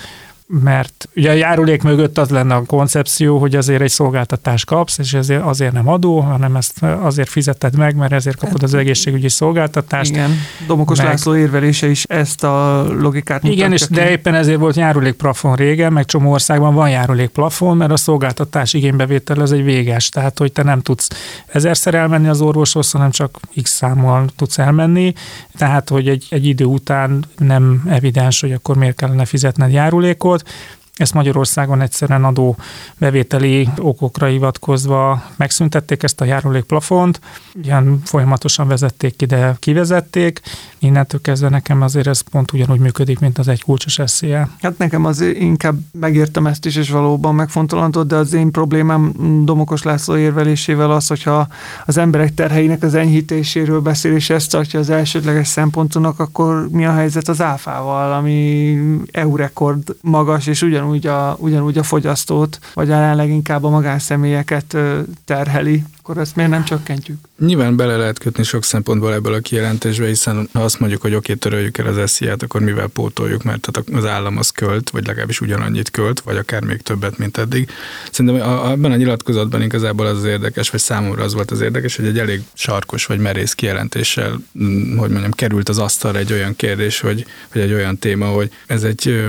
mert 0.51 1.10
ugye 1.15 1.29
a 1.29 1.34
járulék 1.34 1.84
mögött 1.84 2.18
az 2.18 2.29
lenne 2.29 2.56
a 2.56 2.62
koncepció, 2.62 3.38
hogy 3.38 3.56
azért 3.56 3.82
egy 3.82 3.89
szolgáltatást 3.89 4.65
kapsz, 4.65 4.98
és 4.98 5.13
ezért 5.13 5.41
azért 5.41 5.72
nem 5.72 5.88
adó, 5.88 6.20
hanem 6.20 6.56
ezt 6.56 6.84
azért 6.84 7.29
fizeted 7.29 7.77
meg, 7.77 7.96
mert 7.96 8.12
ezért 8.12 8.38
kapod 8.38 8.63
az 8.63 8.74
egészségügyi 8.74 9.29
szolgáltatást. 9.29 10.12
Igen, 10.12 10.32
Domokos 10.68 10.98
meg... 10.98 11.08
László 11.08 11.36
érvelése 11.36 11.89
is 11.89 12.03
ezt 12.03 12.44
a 12.44 12.86
logikát 13.00 13.44
Igen, 13.44 13.72
és 13.72 13.88
de 13.88 14.10
éppen 14.10 14.36
ezért 14.36 14.60
volt 14.60 14.75
járulékplafon 14.75 15.56
régen, 15.56 15.94
meg 15.94 16.06
csomó 16.06 16.32
országban 16.32 16.74
van 16.74 16.89
járulékplafon, 16.89 17.77
mert 17.77 17.91
a 17.91 17.98
szolgáltatás 17.98 18.74
igénybevétel 18.74 19.39
az 19.39 19.51
egy 19.51 19.63
véges, 19.63 20.10
tehát 20.10 20.38
hogy 20.38 20.51
te 20.51 20.63
nem 20.63 20.82
tudsz 20.82 21.08
ezerszer 21.48 21.94
elmenni 21.94 22.27
az 22.27 22.41
orvoshoz, 22.41 22.91
hanem 22.91 23.12
csak 23.12 23.39
x 23.62 23.72
számmal 23.72 24.25
tudsz 24.36 24.58
elmenni, 24.58 25.13
tehát 25.58 25.89
hogy 25.89 26.08
egy, 26.08 26.27
egy 26.29 26.46
idő 26.46 26.65
után 26.65 27.24
nem 27.38 27.84
evidens, 27.89 28.41
hogy 28.41 28.51
akkor 28.51 28.77
miért 28.77 28.96
kellene 28.96 29.25
fizetned 29.25 29.72
járulékot, 29.72 30.38
volt. 30.43 30.78
Ezt 31.00 31.13
Magyarországon 31.13 31.82
egyszerűen 31.82 32.24
adó 32.24 32.56
bevételi 32.98 33.70
okokra 33.77 34.27
hivatkozva 34.27 35.24
megszüntették 35.36 36.03
ezt 36.03 36.22
a 36.22 36.25
járulékplafont, 36.25 37.20
ilyen 37.63 38.01
folyamatosan 38.03 38.68
vezették 38.68 39.22
ide, 39.22 39.56
kivezették, 39.60 40.41
innentől 40.79 41.22
kezdve 41.22 41.50
nekem 41.50 41.82
azért 41.82 42.08
ez 42.08 42.22
pont 42.22 42.51
ugyanúgy 42.51 42.79
működik, 42.79 43.20
mint 43.20 43.38
az 43.38 43.48
egy 43.48 43.63
kulcsos 43.63 44.00
eszélye. 44.00 44.50
Hát 44.62 44.77
nekem 44.77 45.06
az 45.06 45.22
inkább 45.22 45.77
megértem 45.91 46.48
ezt 46.48 46.65
is, 46.65 46.75
és 46.75 46.89
valóban 46.89 47.36
megfontolandó, 47.36 48.03
de 48.03 48.15
az 48.15 48.34
én 48.34 48.51
problémám 48.51 49.13
Domokos 49.46 49.84
László 49.84 50.18
érvelésével 50.18 50.91
az, 50.91 51.08
hogyha 51.08 51.48
az 51.86 51.98
emberek 51.98 52.34
terheinek 52.34 52.84
az 52.84 52.96
enyhítéséről 52.96 53.79
beszél, 53.79 54.13
és 54.13 54.29
ezt 54.29 54.51
tartja 54.51 54.79
az 54.79 54.89
elsődleges 54.89 55.48
szempontonak, 55.48 56.20
akkor 56.20 56.70
mi 56.72 56.86
a 56.86 56.94
helyzet 56.94 57.27
az 57.27 57.41
áfával, 57.41 58.13
ami 58.13 58.77
EU 59.12 59.36
rekord 59.36 59.96
magas, 60.01 60.48
és 60.48 60.62
ugyanúgy 60.62 60.88
a, 61.08 61.36
ugyanúgy 61.39 61.77
a 61.77 61.84
fogyasztót, 61.84 62.60
vagy 62.74 62.91
a 62.91 63.15
leginkább 63.15 63.63
a 63.63 63.69
magánszemélyeket 63.69 64.77
terheli 65.25 65.84
akkor 66.10 66.22
ezt 66.22 66.36
miért 66.36 66.51
nem 66.51 66.63
csökkentjük? 66.63 67.18
Nyilván 67.39 67.75
bele 67.75 67.98
lehet 67.98 68.20
kötni 68.20 68.44
sok 68.44 68.63
szempontból 68.63 69.13
ebből 69.13 69.34
a 69.34 69.39
kijelentésbe, 69.39 70.06
hiszen 70.06 70.50
ha 70.54 70.63
azt 70.63 70.80
mondjuk, 70.80 71.01
hogy 71.01 71.13
oké, 71.13 71.34
töröljük 71.34 71.78
el 71.78 71.86
az 71.86 72.12
SZIA-t, 72.12 72.44
akkor 72.44 72.62
mivel 72.62 72.88
pótoljuk, 72.88 73.44
mert 73.44 73.70
az 73.94 74.06
állam 74.06 74.38
az 74.38 74.50
költ, 74.50 74.89
vagy 74.89 75.08
legalábbis 75.08 75.42
ugyanannyit 75.42 75.92
költ, 75.92 76.20
vagy 76.20 76.38
akár 76.38 76.63
még 76.63 76.82
többet, 76.82 77.18
mint 77.18 77.38
eddig. 77.38 77.70
Szerintem 78.12 78.50
a, 78.50 78.72
ebben 78.72 78.92
a 78.92 78.96
nyilatkozatban 78.96 79.62
igazából 79.62 80.06
az 80.06 80.18
az 80.18 80.24
érdekes, 80.24 80.70
vagy 80.70 80.80
számomra 80.80 81.24
az 81.24 81.34
volt 81.34 81.51
az 81.51 81.62
érdekes, 81.62 81.96
hogy 81.96 82.06
egy 82.06 82.20
elég 82.20 82.42
sarkos 82.54 83.06
vagy 83.06 83.20
merész 83.20 83.54
kijelentéssel, 83.54 84.39
mm, 84.63 84.98
hogy 84.98 85.10
mondjam, 85.10 85.32
került 85.32 85.70
az 85.70 85.78
asztalra 85.78 86.18
egy 86.18 86.34
olyan 86.34 86.56
kérdés, 86.56 87.00
hogy, 87.00 87.25
vagy 87.54 87.62
egy 87.62 87.74
olyan 87.74 87.98
téma, 87.98 88.25
hogy 88.25 88.51
ez 88.68 88.84
egy 88.84 89.28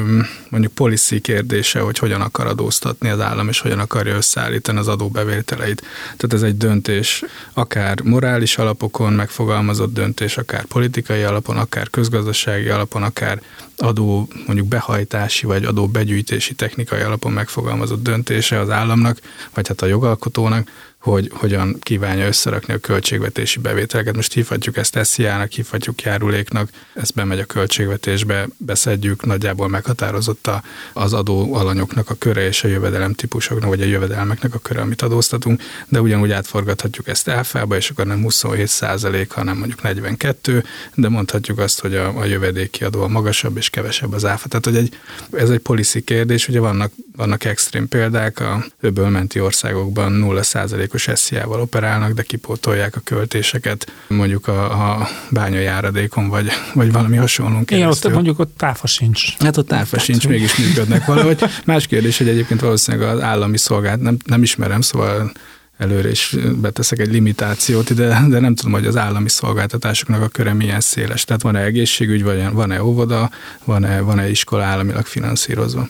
mondjuk 0.48 0.72
policy 0.72 1.20
kérdése, 1.20 1.80
hogy 1.80 1.98
hogyan 1.98 2.20
akar 2.20 2.46
adóztatni 2.46 3.08
az 3.08 3.20
állam, 3.20 3.48
és 3.48 3.60
hogyan 3.60 3.78
akarja 3.78 4.16
összeállítani 4.16 4.78
az 4.78 4.88
adóbevételeit. 4.88 5.82
Tehát 6.16 6.32
ez 6.32 6.42
egy 6.42 6.56
döntés, 6.70 7.24
akár 7.52 8.00
morális 8.02 8.58
alapokon 8.58 9.12
megfogalmazott 9.12 9.92
döntés, 9.92 10.36
akár 10.36 10.64
politikai 10.64 11.22
alapon, 11.22 11.56
akár 11.56 11.90
közgazdasági 11.90 12.68
alapon, 12.68 13.02
akár 13.02 13.40
adó 13.76 14.28
mondjuk 14.46 14.68
behajtási 14.68 15.46
vagy 15.46 15.64
adó 15.64 15.86
begyűjtési 15.86 16.54
technikai 16.54 17.00
alapon 17.00 17.32
megfogalmazott 17.32 18.02
döntése 18.02 18.58
az 18.58 18.70
államnak, 18.70 19.18
vagy 19.54 19.68
hát 19.68 19.82
a 19.82 19.86
jogalkotónak, 19.86 20.70
hogy 21.00 21.30
hogyan 21.34 21.76
kívánja 21.80 22.26
összerakni 22.26 22.74
a 22.74 22.78
költségvetési 22.78 23.58
bevételeket. 23.58 24.14
Most 24.14 24.32
hívhatjuk 24.32 24.76
ezt 24.76 24.98
SZIA-nak, 25.02 25.50
hívhatjuk 25.50 26.02
járuléknak, 26.02 26.70
ez 26.94 27.10
bemegy 27.10 27.38
a 27.38 27.44
költségvetésbe, 27.44 28.48
beszedjük, 28.56 29.24
nagyjából 29.24 29.68
meghatározott 29.68 30.50
az 30.92 31.12
adó 31.12 31.54
alanyoknak 31.54 32.10
a 32.10 32.14
köre 32.14 32.46
és 32.46 32.64
a 32.64 32.68
jövedelem 32.68 33.14
típusoknak, 33.14 33.68
vagy 33.68 33.82
a 33.82 33.84
jövedelmeknek 33.84 34.54
a 34.54 34.58
köre, 34.58 34.80
amit 34.80 35.02
adóztatunk, 35.02 35.62
de 35.88 36.00
ugyanúgy 36.00 36.30
átforgathatjuk 36.30 37.08
ezt 37.08 37.28
elfába, 37.28 37.76
és 37.76 37.90
akkor 37.90 38.06
nem 38.06 38.22
27 38.22 38.66
százalék, 38.66 39.30
hanem 39.30 39.56
mondjuk 39.56 39.82
42, 39.82 40.64
de 40.94 41.08
mondhatjuk 41.08 41.58
azt, 41.58 41.80
hogy 41.80 41.94
a, 41.94 42.18
a 42.18 42.24
jövedéki 42.24 42.84
adó 42.84 43.02
a 43.02 43.08
magasabb 43.08 43.56
és 43.56 43.70
kevesebb 43.70 44.12
az 44.12 44.24
áfa. 44.24 44.48
Tehát, 44.48 44.64
hogy 44.64 44.76
egy, 44.76 44.98
ez 45.32 45.50
egy 45.50 45.58
policy 45.58 46.04
kérdés, 46.04 46.48
ugye 46.48 46.60
vannak, 46.60 46.92
vannak 47.16 47.44
extrém 47.44 47.88
példák, 47.88 48.40
a 48.40 48.64
öbölmenti 48.80 49.40
országokban 49.40 50.12
0 50.12 50.42
százalékos 50.98 51.20
SZIA-val 51.20 51.60
operálnak, 51.60 52.12
de 52.12 52.22
kipótolják 52.22 52.96
a 52.96 53.00
költéseket 53.04 53.92
mondjuk 54.08 54.48
a, 54.48 54.98
a 55.00 55.08
bányajáradékon, 55.30 56.28
vagy, 56.28 56.50
vagy 56.74 56.92
valami 56.92 57.16
hasonló 57.16 57.60
Igen, 57.60 57.88
ott 57.88 58.12
mondjuk 58.12 58.38
ott 58.38 58.54
táfa 58.56 58.86
sincs. 58.86 59.36
Hát 59.38 59.56
ott 59.56 59.68
táfa 59.68 59.90
Tehát, 59.90 60.04
sincs, 60.04 60.28
mégis 60.28 60.56
működnek 60.56 61.04
valahogy. 61.04 61.44
Más 61.64 61.86
kérdés, 61.86 62.18
hogy 62.18 62.28
egyébként 62.28 62.60
valószínűleg 62.60 63.08
az 63.08 63.22
állami 63.22 63.58
szolgált, 63.58 64.00
nem, 64.00 64.16
nem 64.24 64.42
ismerem, 64.42 64.80
szóval 64.80 65.32
előre 65.78 66.10
is 66.10 66.36
beteszek 66.60 66.98
egy 66.98 67.12
limitációt 67.12 67.90
ide, 67.90 68.06
de 68.28 68.40
nem 68.40 68.54
tudom, 68.54 68.72
hogy 68.72 68.86
az 68.86 68.96
állami 68.96 69.28
szolgáltatásoknak 69.28 70.22
a 70.22 70.28
köre 70.28 70.52
milyen 70.52 70.80
széles. 70.80 71.24
Tehát 71.24 71.42
van-e 71.42 71.60
egészségügy, 71.60 72.22
vagy 72.22 72.52
van-e 72.52 72.82
óvoda, 72.82 73.30
van-e, 73.64 74.00
van-e 74.00 74.28
iskola 74.28 74.62
államilag 74.62 75.06
finanszírozva? 75.06 75.88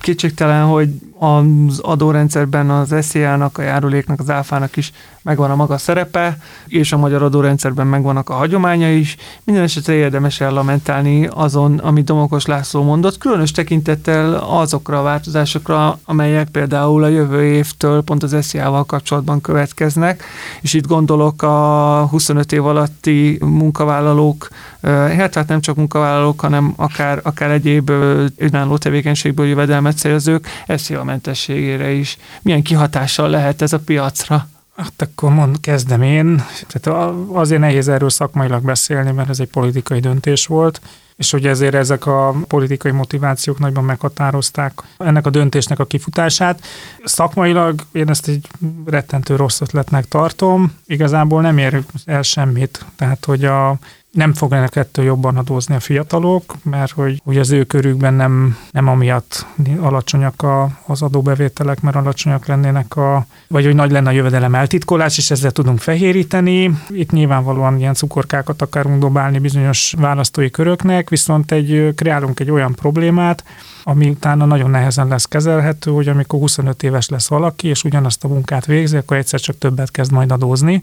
Kétségtelen, 0.00 0.66
hogy 0.66 0.88
az 1.18 1.78
adórendszerben 1.78 2.70
az 2.70 2.94
SZIA-nak, 3.00 3.58
a 3.58 3.62
járuléknak, 3.62 4.20
az 4.20 4.30
áfának 4.30 4.76
is 4.76 4.92
megvan 5.28 5.50
a 5.50 5.56
maga 5.56 5.78
szerepe, 5.78 6.38
és 6.66 6.92
a 6.92 6.96
magyar 6.96 7.22
adórendszerben 7.22 7.86
megvannak 7.86 8.28
a 8.28 8.34
hagyománya 8.34 8.92
is. 8.92 9.16
Minden 9.44 9.62
esetre 9.62 9.92
érdemes 9.92 10.40
ellamentálni 10.40 11.26
azon, 11.26 11.78
amit 11.78 12.04
Domokos 12.04 12.46
László 12.46 12.82
mondott, 12.82 13.18
különös 13.18 13.50
tekintettel 13.50 14.34
azokra 14.34 14.98
a 14.98 15.02
változásokra, 15.02 15.98
amelyek 16.04 16.48
például 16.48 17.04
a 17.04 17.08
jövő 17.08 17.44
évtől 17.44 18.02
pont 18.02 18.22
az 18.22 18.36
SZIA-val 18.40 18.84
kapcsolatban 18.84 19.40
következnek, 19.40 20.24
és 20.60 20.74
itt 20.74 20.86
gondolok 20.86 21.42
a 21.42 22.06
25 22.10 22.52
év 22.52 22.66
alatti 22.66 23.38
munkavállalók, 23.40 24.48
hát, 24.82 25.34
hát 25.34 25.48
nem 25.48 25.60
csak 25.60 25.76
munkavállalók, 25.76 26.40
hanem 26.40 26.72
akár, 26.76 27.20
akár 27.22 27.50
egyéb 27.50 27.90
önálló 28.36 28.76
tevékenységből 28.76 29.46
jövedelmet 29.46 29.98
szerzők 29.98 30.46
SZIA 30.68 31.04
mentességére 31.04 31.90
is. 31.90 32.16
Milyen 32.42 32.62
kihatással 32.62 33.28
lehet 33.28 33.62
ez 33.62 33.72
a 33.72 33.78
piacra? 33.78 34.48
Hát 34.78 35.02
akkor 35.02 35.30
mond, 35.30 35.60
kezdem 35.60 36.02
én. 36.02 36.44
Tehát 36.68 37.12
azért 37.32 37.60
nehéz 37.60 37.88
erről 37.88 38.10
szakmailag 38.10 38.64
beszélni, 38.64 39.10
mert 39.10 39.28
ez 39.28 39.40
egy 39.40 39.50
politikai 39.50 40.00
döntés 40.00 40.46
volt 40.46 40.80
és 41.18 41.30
hogy 41.30 41.46
ezért 41.46 41.74
ezek 41.74 42.06
a 42.06 42.34
politikai 42.48 42.92
motivációk 42.92 43.58
nagyban 43.58 43.84
meghatározták 43.84 44.82
ennek 44.98 45.26
a 45.26 45.30
döntésnek 45.30 45.78
a 45.78 45.84
kifutását. 45.84 46.64
Szakmailag 47.04 47.80
én 47.92 48.08
ezt 48.08 48.28
egy 48.28 48.48
rettentő 48.84 49.36
rossz 49.36 49.60
ötletnek 49.60 50.08
tartom, 50.08 50.72
igazából 50.86 51.40
nem 51.40 51.58
ér 51.58 51.82
el 52.04 52.22
semmit, 52.22 52.84
tehát 52.96 53.24
hogy 53.24 53.44
a 53.44 53.78
nem 54.10 54.34
fognak 54.34 54.76
ettől 54.76 55.04
jobban 55.04 55.36
adózni 55.36 55.74
a 55.74 55.80
fiatalok, 55.80 56.54
mert 56.62 56.92
hogy 56.92 57.20
ugye 57.24 57.40
az 57.40 57.50
ő 57.50 57.64
körükben 57.64 58.14
nem, 58.14 58.56
nem 58.70 58.88
amiatt 58.88 59.46
alacsonyak 59.80 60.42
a, 60.42 60.68
az 60.86 61.02
adóbevételek, 61.02 61.80
mert 61.80 61.96
alacsonyak 61.96 62.46
lennének 62.46 62.96
a, 62.96 63.26
vagy 63.48 63.64
hogy 63.64 63.74
nagy 63.74 63.90
lenne 63.90 64.08
a 64.08 64.12
jövedelem 64.12 64.54
eltitkolás, 64.54 65.18
és 65.18 65.30
ezzel 65.30 65.50
tudunk 65.50 65.78
fehéríteni. 65.78 66.70
Itt 66.88 67.10
nyilvánvalóan 67.10 67.78
ilyen 67.78 67.94
cukorkákat 67.94 68.62
akarunk 68.62 69.00
dobálni 69.00 69.38
bizonyos 69.38 69.94
választói 69.98 70.50
köröknek, 70.50 71.08
viszont 71.08 71.52
egy, 71.52 71.92
kreálunk 71.94 72.40
egy 72.40 72.50
olyan 72.50 72.74
problémát, 72.74 73.44
ami 73.82 74.08
utána 74.08 74.44
nagyon 74.44 74.70
nehezen 74.70 75.08
lesz 75.08 75.24
kezelhető, 75.24 75.90
hogy 75.90 76.08
amikor 76.08 76.40
25 76.40 76.82
éves 76.82 77.08
lesz 77.08 77.28
valaki, 77.28 77.68
és 77.68 77.84
ugyanazt 77.84 78.24
a 78.24 78.28
munkát 78.28 78.66
végzi, 78.66 78.96
akkor 78.96 79.16
egyszer 79.16 79.40
csak 79.40 79.58
többet 79.58 79.90
kezd 79.90 80.12
majd 80.12 80.32
adózni. 80.32 80.82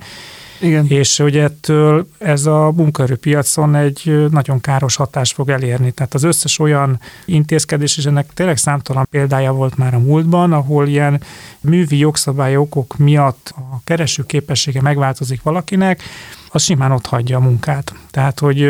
Igen. 0.59 0.85
És 0.87 1.17
hogy 1.17 1.37
ettől 1.37 2.07
ez 2.17 2.45
a 2.45 2.71
munkaerőpiacon 2.75 3.75
egy 3.75 4.27
nagyon 4.31 4.61
káros 4.61 4.95
hatást 4.95 5.33
fog 5.33 5.49
elérni. 5.49 5.91
Tehát 5.91 6.13
az 6.13 6.23
összes 6.23 6.59
olyan 6.59 6.99
intézkedés, 7.25 7.97
és 7.97 8.05
ennek 8.05 8.33
tényleg 8.33 8.57
számtalan 8.57 9.07
példája 9.09 9.51
volt 9.53 9.77
már 9.77 9.93
a 9.93 9.99
múltban, 9.99 10.53
ahol 10.53 10.87
ilyen 10.87 11.21
művi 11.61 11.97
jogszabályokok 11.97 12.97
miatt 12.97 13.53
a 13.55 13.79
kereső 13.83 14.25
képessége 14.25 14.81
megváltozik 14.81 15.41
valakinek, 15.41 16.01
az 16.55 16.63
simán 16.63 16.91
ott 16.91 17.05
hagyja 17.05 17.37
a 17.37 17.41
munkát. 17.41 17.93
Tehát, 18.11 18.39
hogy 18.39 18.63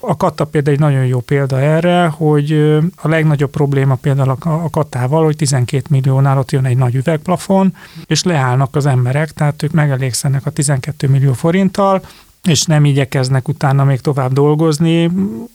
a 0.00 0.16
katta 0.16 0.44
például 0.44 0.74
egy 0.76 0.82
nagyon 0.82 1.06
jó 1.06 1.20
példa 1.20 1.60
erre, 1.60 2.06
hogy 2.06 2.52
a 2.96 3.08
legnagyobb 3.08 3.50
probléma 3.50 3.94
például 3.94 4.36
a 4.40 4.70
kattával, 4.70 5.24
hogy 5.24 5.36
12 5.36 5.84
milliónál 5.90 6.38
ott 6.38 6.50
jön 6.50 6.64
egy 6.64 6.76
nagy 6.76 6.94
üvegplafon, 6.94 7.74
és 8.06 8.22
leállnak 8.22 8.76
az 8.76 8.86
emberek, 8.86 9.30
tehát 9.30 9.62
ők 9.62 9.72
megelégszenek 9.72 10.46
a 10.46 10.50
12 10.50 11.08
millió 11.08 11.32
forinttal, 11.32 12.02
és 12.44 12.62
nem 12.62 12.84
igyekeznek 12.84 13.48
utána 13.48 13.84
még 13.84 14.00
tovább 14.00 14.32
dolgozni, 14.32 15.10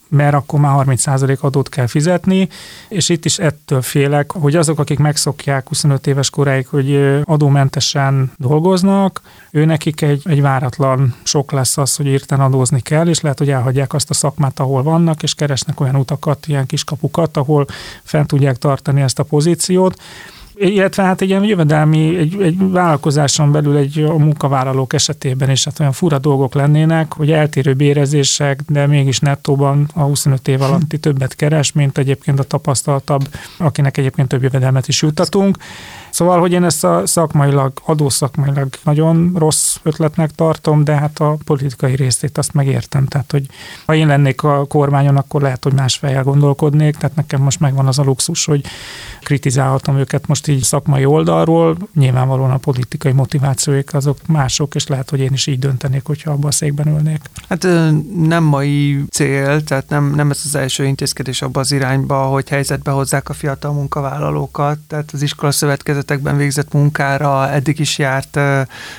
mert 0.10 0.34
akkor 0.34 0.60
már 0.60 0.86
30% 0.88 1.40
adót 1.40 1.70
kell 1.70 1.88
fizetni, 1.88 2.50
és 2.90 3.10
itt 3.10 3.26
is 3.26 3.40
ettől 3.40 3.82
félek, 3.82 4.32
hogy 4.32 4.56
azok, 4.56 4.80
akik 4.80 5.00
megszokják 5.00 5.68
25 5.68 6.08
éves 6.08 6.30
koráig, 6.30 6.68
hogy 6.68 7.20
adómentesen 7.24 8.32
dolgoznak, 8.38 9.22
ő 9.52 9.66
nekik 9.66 10.02
egy, 10.02 10.22
egy 10.26 10.42
váratlan 10.42 11.16
sok 11.24 11.52
lesz 11.52 11.78
az, 11.78 11.96
hogy 11.96 12.06
írten 12.06 12.40
adózni 12.40 12.82
kell, 12.82 13.08
és 13.08 13.22
lehet, 13.22 13.38
hogy 13.38 13.50
elhagyják 13.50 13.94
azt 13.94 14.10
a 14.10 14.14
szakmát, 14.14 14.60
ahol 14.60 14.84
vannak, 14.84 15.24
és 15.24 15.34
keresnek 15.34 15.80
olyan 15.80 15.96
utakat, 15.96 16.48
ilyen 16.48 16.66
kiskapukat, 16.66 17.38
ahol 17.38 17.66
fent 18.04 18.28
tudják 18.28 18.58
tartani 18.58 19.02
ezt 19.02 19.20
a 19.20 19.24
pozíciót 19.24 20.02
illetve 20.70 21.04
hát 21.04 21.22
egy 21.22 21.30
ilyen 21.30 21.44
jövedelmi, 21.44 22.18
egy, 22.18 22.42
egy 22.42 22.58
vállalkozáson 22.58 23.52
belül 23.52 23.78
egy 23.78 24.00
a 24.00 24.18
munkavállalók 24.18 24.94
esetében 24.94 25.50
is 25.50 25.64
hát 25.64 25.80
olyan 25.80 25.92
fura 25.92 26.20
dolgok 26.20 26.54
lennének, 26.54 27.14
hogy 27.14 27.32
eltérő 27.32 27.74
bérezések, 27.74 28.60
de 28.68 28.88
mégis 28.88 29.20
nettóban 29.20 29.90
a 29.94 30.02
25 30.02 30.48
év 30.48 30.62
alatti 30.62 30.98
többet 30.98 31.36
keres, 31.36 31.72
mint 31.72 31.98
egyébként 31.98 32.40
a 32.40 32.44
tapasztaltabb, 32.44 33.28
akinek 33.58 33.98
egyébként 33.98 34.28
több 34.28 34.44
jövedelmet 34.44 34.88
is 34.88 35.02
juttatunk. 35.02 35.58
Szóval, 36.14 36.40
hogy 36.40 36.52
én 36.52 36.64
ezt 36.64 36.84
a 36.84 37.02
szakmailag, 37.06 37.72
adószakmailag 37.86 38.68
nagyon 38.84 39.32
rossz 39.36 39.76
ötletnek 39.84 40.32
tartom, 40.32 40.84
de 40.84 40.96
hát 40.96 41.20
a 41.20 41.38
politikai 41.46 41.96
részét 41.96 42.38
azt 42.38 42.54
megértem. 42.54 43.06
Tehát, 43.06 43.32
hogy 43.32 43.46
ha 43.86 43.96
én 43.96 44.08
lennék 44.08 44.44
a 44.44 44.66
kormányon, 44.66 45.18
akkor 45.18 45.42
lehet, 45.42 45.64
hogy 45.64 45.74
más 45.74 45.96
fejjel 45.96 46.24
gondolkodnék, 46.24 46.96
tehát 46.96 47.16
nekem 47.16 47.42
most 47.42 47.60
megvan 47.60 47.88
az 47.88 48.00
a 48.00 48.04
luxus, 48.04 48.46
hogy 48.46 48.66
kritizálhatom 49.22 49.98
őket 49.98 50.28
most 50.28 50.48
így 50.48 50.64
szakmai 50.64 51.06
oldalról. 51.06 51.78
Nyilvánvalóan 51.94 52.52
a 52.52 52.58
politikai 52.58 53.12
motivációik 53.12 53.94
azok 53.94 54.18
mások, 54.28 54.76
és 54.76 54.88
lehet, 54.88 55.10
hogy 55.10 55.20
én 55.20 55.34
is 55.34 55.48
így 55.48 55.60
döntenék, 55.60 56.06
hogyha 56.06 56.32
abban 56.32 56.48
a 56.48 56.52
székben 56.52 56.88
ülnék. 56.88 57.22
Hát 57.50 57.68
nem 58.18 58.44
mai 58.44 59.04
cél, 59.10 59.64
tehát 59.64 59.90
nem, 59.90 60.16
nem 60.16 60.30
ez 60.30 60.42
az 60.46 60.56
első 60.56 60.86
intézkedés 60.86 61.42
abban 61.42 61.62
az 61.62 61.72
irányba, 61.72 62.16
hogy 62.16 62.50
helyzetbe 62.50 62.92
hozzák 62.92 63.30
a 63.30 63.34
fiatal 63.34 63.74
munkavállalókat, 63.74 64.78
tehát 64.88 65.10
az 65.14 65.22
iskola 65.22 65.52
szövetkezet 65.52 66.03
szervezetekben 66.04 66.38
végzett 66.38 66.74
munkára 66.74 67.50
eddig 67.50 67.80
is 67.80 67.98
járt 67.98 68.40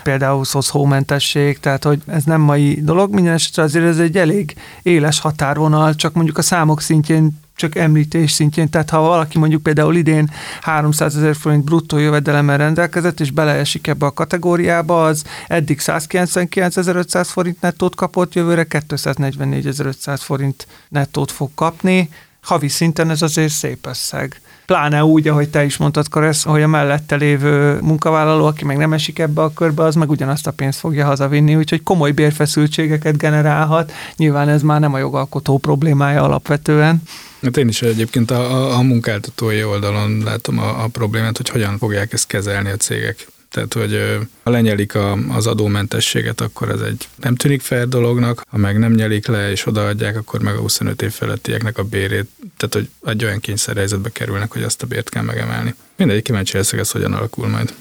például 0.03 0.45
szoszhómentesség, 0.45 1.59
tehát 1.61 1.85
hogy 1.85 2.03
ez 2.07 2.25
nem 2.25 2.41
mai 2.41 2.81
dolog, 2.83 3.13
minden 3.13 3.33
esetre 3.33 3.63
azért 3.63 3.85
ez 3.85 3.99
egy 3.99 4.17
elég 4.17 4.55
éles 4.83 5.21
határvonal, 5.21 5.95
csak 5.95 6.15
mondjuk 6.15 6.39
a 6.39 6.43
számok 6.43 6.81
szintjén 6.81 7.43
csak 7.57 7.77
említés 7.77 8.31
szintjén, 8.31 8.69
tehát 8.71 8.91
ha 8.91 9.01
valaki 9.01 9.39
mondjuk 9.39 9.63
például 9.63 9.97
idén 9.97 10.31
300 10.61 11.17
ezer 11.17 11.37
forint 11.37 11.65
bruttó 11.65 11.99
jövedelemmel 11.99 12.59
rendelkezett, 12.59 13.21
és 13.21 13.31
beleesik 13.31 13.87
ebbe 13.87 14.07
a 14.07 14.13
kategóriába, 14.13 15.05
az 15.05 15.25
eddig 15.47 15.79
199.500 15.81 17.27
forint 17.31 17.61
nettót 17.61 17.95
kapott, 17.95 18.35
jövőre 18.35 18.67
244.500 18.69 20.19
forint 20.21 20.67
nettót 20.89 21.31
fog 21.31 21.51
kapni, 21.55 22.09
havi 22.45 22.69
szinten 22.69 23.11
ez 23.11 23.23
azért 23.23 23.53
szép 23.53 23.87
összeg. 23.87 24.41
Pláne 24.67 25.05
úgy, 25.05 25.29
ahogy 25.29 25.49
te 25.49 25.65
is 25.65 25.77
mondtad, 25.77 26.09
Karesz, 26.09 26.43
hogy 26.43 26.63
a 26.63 26.67
mellette 26.67 27.17
lévő 27.17 27.79
munkavállaló, 27.81 28.45
aki 28.45 28.65
meg 28.65 28.77
nem 28.77 28.93
esik 28.93 29.19
ebbe 29.19 29.43
a 29.43 29.53
körbe, 29.53 29.83
az 29.83 29.95
meg 29.95 30.11
ugyanazt 30.11 30.47
a 30.47 30.51
pénzt 30.51 30.79
fogja 30.79 31.07
hazavinni, 31.07 31.57
úgyhogy 31.57 31.83
komoly 31.83 32.11
bérfeszültségeket 32.11 33.17
generálhat. 33.17 33.93
Nyilván 34.17 34.49
ez 34.49 34.63
már 34.63 34.81
nem 34.81 34.95
a 34.95 34.99
jogalkotó 34.99 35.59
problémája 35.59 36.23
alapvetően. 36.23 37.03
Hát 37.43 37.57
én 37.57 37.69
is 37.69 37.83
egyébként 37.83 38.31
a, 38.31 38.77
a 38.77 38.83
munkáltatói 38.83 39.65
oldalon 39.65 40.23
látom 40.25 40.59
a, 40.59 40.85
a 40.85 40.89
problémát, 40.89 41.37
hogy 41.37 41.49
hogyan 41.49 41.79
fogják 41.79 42.13
ezt 42.13 42.27
kezelni 42.27 42.71
a 42.71 42.77
cégek. 42.77 43.27
Tehát, 43.55 43.73
hogy 43.73 44.19
ha 44.43 44.51
lenyelik 44.51 44.95
a, 44.95 45.13
az 45.13 45.47
adómentességet, 45.47 46.41
akkor 46.41 46.69
ez 46.71 46.81
egy 46.81 47.09
nem 47.17 47.35
tűnik 47.35 47.61
fel 47.61 47.87
dolognak, 47.87 48.43
ha 48.49 48.57
meg 48.57 48.79
nem 48.79 48.93
nyelik 48.93 49.27
le 49.27 49.51
és 49.51 49.67
odaadják, 49.67 50.17
akkor 50.17 50.41
meg 50.41 50.55
a 50.55 50.61
25 50.61 51.03
év 51.03 51.11
felettieknek 51.11 51.79
a 51.79 51.83
bérét, 51.85 52.29
tehát 52.57 52.75
hogy 52.75 52.89
egy 53.11 53.25
olyan 53.25 53.41
kényszerhelyzetbe 53.41 54.11
kerülnek, 54.11 54.53
hogy 54.53 54.63
azt 54.63 54.83
a 54.83 54.87
bért 54.87 55.09
kell 55.09 55.23
megemelni. 55.23 55.75
Mindegy, 55.97 56.23
kíváncsi 56.23 56.57
leszek, 56.57 56.81
ez 56.81 56.91
hogyan 56.91 57.13
alakul 57.13 57.49
majd. 57.49 57.75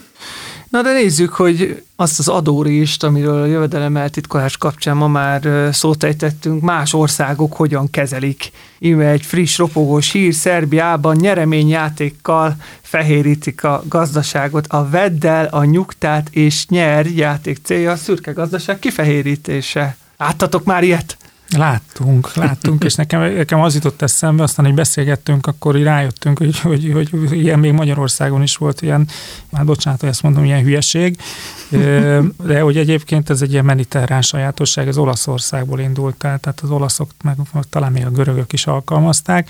Na 0.74 0.82
de 0.82 0.94
nézzük, 0.94 1.34
hogy 1.34 1.84
azt 1.96 2.20
az 2.20 2.28
adórist, 2.28 3.04
amiről 3.04 3.42
a 3.42 3.46
jövedelem 3.46 3.98
eltitkolás 3.98 4.58
kapcsán 4.58 4.98
ma 4.98 5.08
már 5.08 5.70
szót 5.72 6.04
ejtettünk, 6.04 6.62
más 6.62 6.94
országok 6.94 7.54
hogyan 7.54 7.90
kezelik. 7.90 8.52
Íme 8.80 9.06
egy 9.06 9.22
friss, 9.22 9.58
ropogós 9.58 10.12
hír 10.12 10.34
Szerbiában 10.34 11.16
nyereményjátékkal 11.16 12.56
fehérítik 12.82 13.64
a 13.64 13.84
gazdaságot. 13.88 14.68
A 14.68 14.90
veddel, 14.90 15.46
a 15.46 15.64
nyugtát 15.64 16.28
és 16.32 16.68
nyer 16.68 17.06
játék 17.06 17.60
célja 17.64 17.92
a 17.92 17.96
szürke 17.96 18.32
gazdaság 18.32 18.80
kifehérítése. 18.80 19.96
Láttatok 20.18 20.64
már 20.64 20.84
ilyet? 20.84 21.18
Láttunk, 21.58 22.34
láttunk, 22.34 22.84
és 22.84 22.96
nekem, 22.96 23.22
nekem 23.22 23.62
az 23.62 23.74
jutott 23.74 24.02
eszembe, 24.02 24.44
aztán, 24.44 24.66
hogy 24.66 24.74
beszélgettünk, 24.74 25.48
akkor 25.48 25.76
így 25.76 25.84
rájöttünk, 25.84 26.38
hogy, 26.38 26.60
hogy, 26.60 26.92
hogy, 26.94 27.10
hogy 27.10 27.38
ilyen 27.38 27.60
még 27.60 27.72
Magyarországon 27.72 28.42
is 28.42 28.56
volt 28.56 28.82
ilyen, 28.82 29.08
már 29.50 29.66
bocsánat, 29.66 30.00
hogy 30.00 30.10
ezt 30.10 30.24
mondom, 30.24 30.44
ilyen 30.44 30.64
hülyeség, 30.64 31.18
de 32.44 32.62
hogy 32.62 32.78
egyébként 32.78 33.30
ez 33.30 33.42
egy 33.42 33.52
ilyen 33.52 33.66
mediterrán 33.66 34.22
sajátosság, 34.22 34.88
ez 34.88 34.98
Olaszországból 34.98 35.80
indult 35.80 36.24
el, 36.24 36.40
tehát 36.40 36.60
az 36.62 36.70
olaszok, 36.70 37.10
meg 37.24 37.36
talán 37.70 37.92
még 37.92 38.06
a 38.06 38.12
görögök 38.12 38.54
is 38.54 38.68
alkalmazták, 38.68 39.50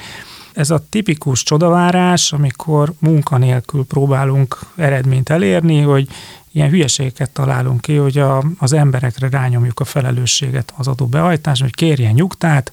ez 0.53 0.69
a 0.69 0.85
tipikus 0.89 1.43
csodavárás, 1.43 2.33
amikor 2.33 2.93
munkanélkül 2.99 3.85
próbálunk 3.85 4.59
eredményt 4.75 5.29
elérni, 5.29 5.81
hogy 5.81 6.07
ilyen 6.51 6.69
hülyeségeket 6.69 7.29
találunk 7.29 7.81
ki, 7.81 7.95
hogy 7.95 8.17
a, 8.17 8.43
az 8.57 8.73
emberekre 8.73 9.29
rányomjuk 9.29 9.79
a 9.79 9.83
felelősséget 9.83 10.73
az 10.77 10.87
adó 10.87 11.05
behajtás, 11.05 11.61
hogy 11.61 11.75
kérjen 11.75 12.13
nyugtát, 12.13 12.71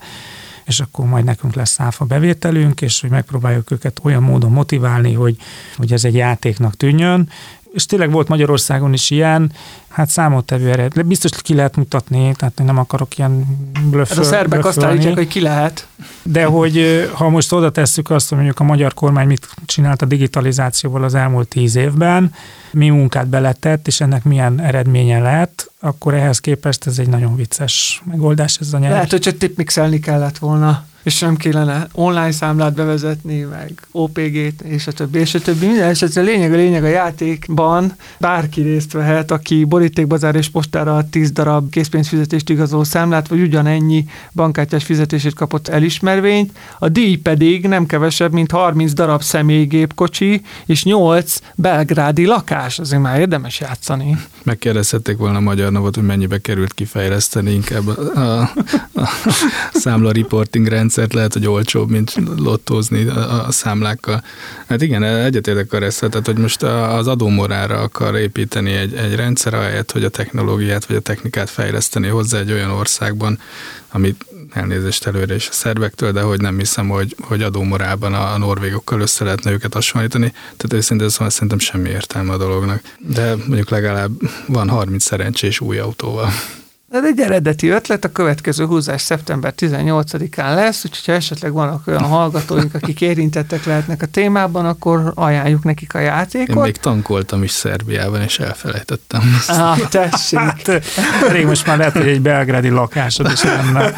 és 0.64 0.81
akkor 0.81 1.07
majd 1.07 1.25
nekünk 1.25 1.55
lesz 1.55 1.81
áfa 1.81 2.05
bevételünk, 2.05 2.81
és 2.81 3.01
hogy 3.01 3.11
megpróbáljuk 3.11 3.71
őket 3.71 4.01
olyan 4.03 4.23
módon 4.23 4.53
motiválni, 4.53 5.12
hogy, 5.12 5.37
hogy 5.77 5.93
ez 5.93 6.05
egy 6.05 6.14
játéknak 6.14 6.77
tűnjön, 6.77 7.29
és 7.72 7.87
tényleg 7.87 8.11
volt 8.11 8.28
Magyarországon 8.28 8.92
is 8.92 9.11
ilyen, 9.11 9.52
hát 9.88 10.09
számottevő 10.09 10.70
ered. 10.70 11.02
Biztos 11.06 11.30
ki 11.42 11.54
lehet 11.54 11.76
mutatni, 11.76 12.35
tehát 12.37 12.62
nem 12.64 12.78
akarok 12.78 13.18
ilyen 13.18 13.46
blöfföl, 13.90 14.16
hát 14.16 14.24
a 14.24 14.28
szerbek 14.28 14.64
azt 14.64 14.83
állítják, 14.83 15.14
hogy 15.14 15.28
ki 15.28 15.40
lehet. 15.40 15.87
De 16.22 16.44
hogy 16.44 17.09
ha 17.14 17.28
most 17.28 17.52
oda 17.52 17.70
tesszük 17.70 18.11
azt, 18.11 18.28
hogy 18.28 18.37
mondjuk 18.37 18.61
a 18.61 18.64
magyar 18.64 18.94
kormány 18.94 19.26
mit 19.26 19.48
csinált 19.66 20.02
a 20.02 20.06
digitalizációval 20.06 21.04
az 21.04 21.14
elmúlt 21.14 21.48
tíz 21.48 21.76
évben, 21.76 22.33
mi 22.72 22.88
munkát 22.88 23.26
beletett, 23.26 23.87
és 23.87 24.00
ennek 24.00 24.24
milyen 24.24 24.61
eredménye 24.61 25.18
lett, 25.18 25.70
akkor 25.80 26.14
ehhez 26.14 26.38
képest 26.38 26.87
ez 26.87 26.98
egy 26.98 27.09
nagyon 27.09 27.37
vicces 27.37 28.02
megoldás 28.04 28.56
ez 28.61 28.72
a 28.72 28.78
nyelv. 28.78 28.92
Lehet, 28.92 29.11
hogy 29.11 29.20
csak 29.20 29.37
tipmixelni 29.37 29.98
kellett 29.98 30.38
volna. 30.38 30.88
És 31.03 31.19
nem 31.19 31.37
kellene 31.37 31.87
online 31.93 32.31
számlát 32.31 32.75
bevezetni, 32.75 33.41
meg 33.41 33.73
OPG-t, 33.91 34.61
és 34.61 34.87
a 34.87 34.93
többi, 34.93 35.19
és 35.19 35.35
a 35.35 35.41
többi. 35.41 35.67
Minden 35.67 35.89
esetre 35.89 36.21
a 36.21 36.25
lényeg 36.25 36.53
a 36.53 36.57
lényeg 36.57 36.85
a 36.85 36.89
játékban 36.89 37.93
bárki 38.19 38.63
részt 38.63 38.93
vehet, 38.93 39.31
aki 39.31 39.65
borítékbazár 39.65 40.35
és 40.35 40.49
postára 40.49 41.09
10 41.11 41.33
darab 41.33 41.71
készpénzfizetést 41.71 42.51
igazoló 42.51 42.85
számlát, 42.85 43.29
vagy 43.29 43.41
ugyanennyi 43.41 44.05
bankkártyás 44.33 44.85
fizetését 44.85 45.35
kapott 45.35 45.69
elismervényt. 45.69 46.53
A 46.79 46.89
díj 46.89 47.17
pedig 47.17 47.67
nem 47.67 47.87
kevesebb, 47.87 48.33
mint 48.33 48.51
30 48.51 48.93
darab 48.93 49.23
személygépkocsi 49.23 50.43
és 50.67 50.85
8 50.85 51.39
belgrádi 51.55 52.27
lakás. 52.27 52.79
Azért 52.79 53.03
már 53.03 53.21
érdemes 53.21 53.61
játszani. 53.61 54.17
Megkérdezhették 54.43 55.17
volna 55.17 55.37
a 55.37 55.41
magyar 55.41 55.73
navot, 55.73 55.95
hogy 55.95 56.05
mennyibe 56.05 56.39
került 56.39 56.75
kifejleszteni 56.75 57.53
inkább 57.53 57.87
a, 57.87 58.21
a, 58.21 58.41
a 58.95 59.09
számla 59.73 60.13
reporting 60.13 60.67
rendszert, 60.96 61.14
lehet, 61.14 61.33
hogy 61.33 61.46
olcsóbb, 61.46 61.90
mint 61.90 62.14
lottózni 62.37 63.07
a, 63.07 63.46
a 63.46 63.53
számlákkal. 63.53 64.24
Hát 64.66 64.83
igen, 64.83 65.03
egyetértek 65.03 65.72
a 65.72 65.79
reszel, 65.79 66.09
tehát 66.09 66.26
hogy 66.26 66.38
most 66.38 66.62
az 66.62 67.07
adómorára 67.07 67.81
akar 67.81 68.16
építeni 68.16 68.72
egy, 68.72 68.94
egy 68.94 69.14
rendszer, 69.14 69.55
ahelyett, 69.55 69.92
hogy 69.92 70.05
a 70.05 70.09
technológiát 70.09 70.85
vagy 70.85 70.96
a 70.96 71.00
technikát 71.00 71.50
fejleszteni 71.50 72.09
hozzá 72.09 72.38
egy 72.38 72.53
olyan 72.53 72.70
országban, 72.70 73.38
amit 73.92 74.24
elnézést 74.53 75.07
előre 75.07 75.35
is 75.35 75.48
a 75.48 75.53
szervektől, 75.53 76.12
de 76.12 76.20
hogy 76.20 76.40
nem 76.40 76.59
hiszem, 76.59 76.88
hogy, 76.88 77.16
hogy 77.20 77.42
adómorában 77.42 78.14
a, 78.14 78.33
a 78.33 78.38
norvégokkal 78.38 79.00
össze 79.00 79.24
lehetne 79.24 79.50
őket 79.50 79.74
hasonlítani. 79.74 80.33
Tehát 80.57 80.72
őszintén 80.72 81.09
szóval 81.09 81.31
szerintem 81.31 81.59
semmi 81.59 81.88
értelme 81.88 82.33
a 82.33 82.37
dolognak. 82.37 82.83
De 82.98 83.37
mondjuk 83.37 83.70
legalább 83.70 84.11
van 84.46 84.68
30 84.68 85.05
szerencsés 85.05 85.61
új 85.61 85.79
autóval. 85.79 86.31
Ez 86.90 87.05
egy 87.05 87.20
eredeti 87.20 87.68
ötlet, 87.68 88.05
a 88.05 88.12
következő 88.12 88.66
húzás 88.66 89.03
szeptember 89.03 89.55
18-án 89.57 90.55
lesz, 90.55 90.85
úgyhogy 90.85 91.05
ha 91.07 91.12
esetleg 91.12 91.53
vannak 91.53 91.87
olyan 91.87 92.03
hallgatóink, 92.03 92.74
akik 92.74 93.00
érintettek 93.00 93.64
lehetnek 93.64 94.03
a 94.03 94.07
témában, 94.07 94.66
akkor 94.66 95.12
ajánljuk 95.14 95.64
nekik 95.64 95.94
a 95.94 95.98
játékot. 95.98 96.57
Én 96.57 96.62
még 96.62 96.76
tankoltam 96.76 97.42
is 97.42 97.50
Szerbiában, 97.50 98.22
és 98.22 98.38
elfelejtettem. 98.38 99.20
Ah, 99.48 99.79
tessék. 99.88 100.38
Hát, 100.38 100.83
rég 101.31 101.46
most 101.46 101.66
már 101.66 101.79
lehet, 101.79 101.92
hogy 101.92 102.09
egy 102.09 102.20
belgrádi 102.20 102.68
lakásod 102.68 103.31
is 103.33 103.42
lenne. 103.42 103.92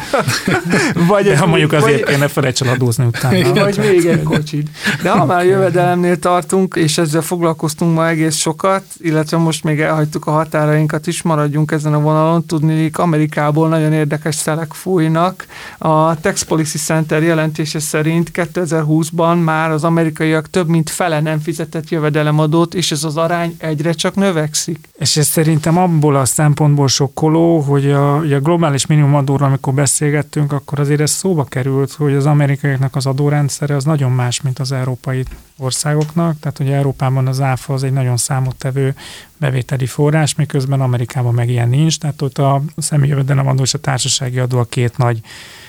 Vagy 1.07 1.25
De 1.25 1.37
ha 1.37 1.45
mondjuk 1.45 1.73
azért 1.73 2.03
vagy, 2.03 2.13
kéne 2.13 2.27
felejts 2.27 2.61
el 2.61 2.69
adózni 2.69 3.05
utána. 3.05 3.53
Vagy 3.53 3.77
még 3.77 4.05
egy 4.05 4.23
kocsid. 4.23 4.67
De 5.01 5.09
ha 5.09 5.25
már 5.25 5.45
jövedelemnél 5.45 6.19
tartunk, 6.19 6.75
és 6.75 6.97
ezzel 6.97 7.21
foglalkoztunk 7.21 7.95
ma 7.95 8.07
egész 8.07 8.35
sokat, 8.35 8.83
illetve 8.99 9.37
most 9.37 9.63
még 9.63 9.79
elhagytuk 9.79 10.25
a 10.25 10.31
határainkat 10.31 11.07
is, 11.07 11.21
maradjunk 11.21 11.71
ezen 11.71 11.93
a 11.93 11.99
vonalon, 11.99 12.45
tudni 12.45 12.82
amelyik 12.91 13.13
Amerikából 13.13 13.69
nagyon 13.69 13.93
érdekes 13.93 14.35
szelek 14.35 14.73
fújnak. 14.73 15.45
A 15.77 16.19
Tax 16.19 16.43
Policy 16.43 16.77
Center 16.77 17.23
jelentése 17.23 17.79
szerint 17.79 18.31
2020-ban 18.33 19.43
már 19.43 19.71
az 19.71 19.83
amerikaiak 19.83 20.49
több 20.49 20.67
mint 20.67 20.89
fele 20.89 21.19
nem 21.19 21.39
fizetett 21.39 21.89
jövedelemadót, 21.89 22.73
és 22.73 22.91
ez 22.91 23.03
az 23.03 23.17
arány 23.17 23.55
egyre 23.57 23.93
csak 23.93 24.15
növekszik. 24.15 24.89
És 24.97 25.17
ez 25.17 25.27
szerintem 25.27 25.77
abból 25.77 26.15
a 26.15 26.25
szempontból 26.25 26.87
sokkoló, 26.87 27.59
hogy 27.59 27.91
a, 27.91 28.17
a 28.17 28.39
globális 28.39 28.85
minimumadóról, 28.85 29.47
amikor 29.47 29.73
beszélgettünk, 29.73 30.51
akkor 30.51 30.79
azért 30.79 31.01
ez 31.01 31.11
szóba 31.11 31.43
került, 31.43 31.91
hogy 31.91 32.13
az 32.13 32.25
amerikaiaknak 32.25 32.95
az 32.95 33.05
adórendszere 33.05 33.75
az 33.75 33.83
nagyon 33.83 34.11
más, 34.11 34.41
mint 34.41 34.59
az 34.59 34.71
európai 34.71 35.23
országoknak, 35.57 36.39
tehát 36.39 36.57
hogy 36.57 36.69
Európában 36.69 37.27
az 37.27 37.41
áfa 37.41 37.73
az 37.73 37.83
egy 37.83 37.93
nagyon 37.93 38.17
számottevő 38.17 38.95
bevételi 39.37 39.85
forrás, 39.85 40.35
miközben 40.35 40.81
Amerikában 40.81 41.33
meg 41.33 41.49
ilyen 41.49 41.69
nincs, 41.69 41.97
tehát 41.99 42.21
ott 42.21 42.37
a 42.37 42.61
személyi 42.77 43.09
jövedelemadó 43.09 43.61
és 43.61 43.73
a 43.73 43.79
társasági 43.79 44.39
adó 44.39 44.59
a 44.59 44.63
két 44.63 44.97
nagy 44.97 45.19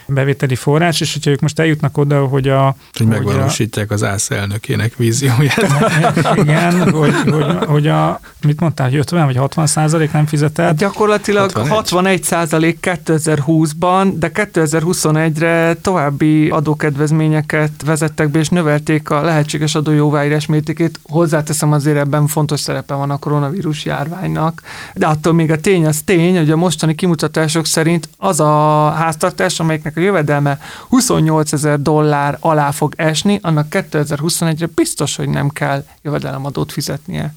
bevételi 0.07 0.55
forrás, 0.55 1.01
és 1.01 1.13
hogyha 1.13 1.31
ők 1.31 1.41
most 1.41 1.59
eljutnak 1.59 1.99
oda, 1.99 2.27
hogy 2.27 2.49
a... 2.49 2.77
Hogy 2.93 3.07
megvalósítják 3.07 3.91
a, 3.91 3.95
az 3.95 4.05
ÁSZ 4.05 4.31
elnökének 4.31 4.97
vízióját. 4.97 5.67
Igen, 6.43 6.91
hogy, 6.91 7.15
hogy, 7.31 7.65
hogy 7.67 7.87
a, 7.87 8.21
mit 8.45 8.61
mondtál, 8.61 8.89
hogy 8.89 8.99
50 8.99 9.25
vagy 9.25 9.37
60 9.37 9.67
százalék 9.67 10.13
nem 10.13 10.27
fizetett? 10.27 10.67
Hát 10.67 10.77
gyakorlatilag 10.77 11.51
61, 11.51 11.71
61 11.71 12.23
százalék 12.23 12.79
2020-ban, 12.83 14.13
de 14.17 14.31
2021-re 14.35 15.75
további 15.75 16.49
adókedvezményeket 16.49 17.71
vezettek 17.85 18.29
be, 18.29 18.39
és 18.39 18.49
növelték 18.49 19.11
a 19.11 19.23
lehetséges 19.23 19.75
adójóváírás 19.75 20.47
mértékét. 20.47 21.01
Hozzáteszem 21.03 21.73
azért 21.73 21.97
ebben 21.97 22.27
fontos 22.27 22.61
szerepe 22.61 22.95
van 22.95 23.11
a 23.11 23.17
koronavírus 23.17 23.85
járványnak, 23.85 24.63
de 24.95 25.07
attól 25.07 25.33
még 25.33 25.51
a 25.51 25.61
tény 25.61 25.87
az 25.87 26.03
tény, 26.05 26.37
hogy 26.37 26.51
a 26.51 26.57
mostani 26.57 26.95
kimutatások 26.95 27.67
szerint 27.67 28.09
az 28.17 28.41
a 28.41 28.91
háztartás, 28.91 29.61
amelyiknek 29.61 29.94
akinek 29.95 29.97
a 29.97 30.01
jövedelme 30.01 30.59
28 30.89 31.53
ezer 31.53 31.81
dollár 31.81 32.37
alá 32.41 32.71
fog 32.71 32.93
esni, 32.97 33.39
annak 33.43 33.67
2021-re 33.71 34.67
biztos, 34.75 35.17
hogy 35.17 35.29
nem 35.29 35.49
kell 35.49 35.85
jövedelemadót 36.03 36.73
fizetnie. 36.73 37.35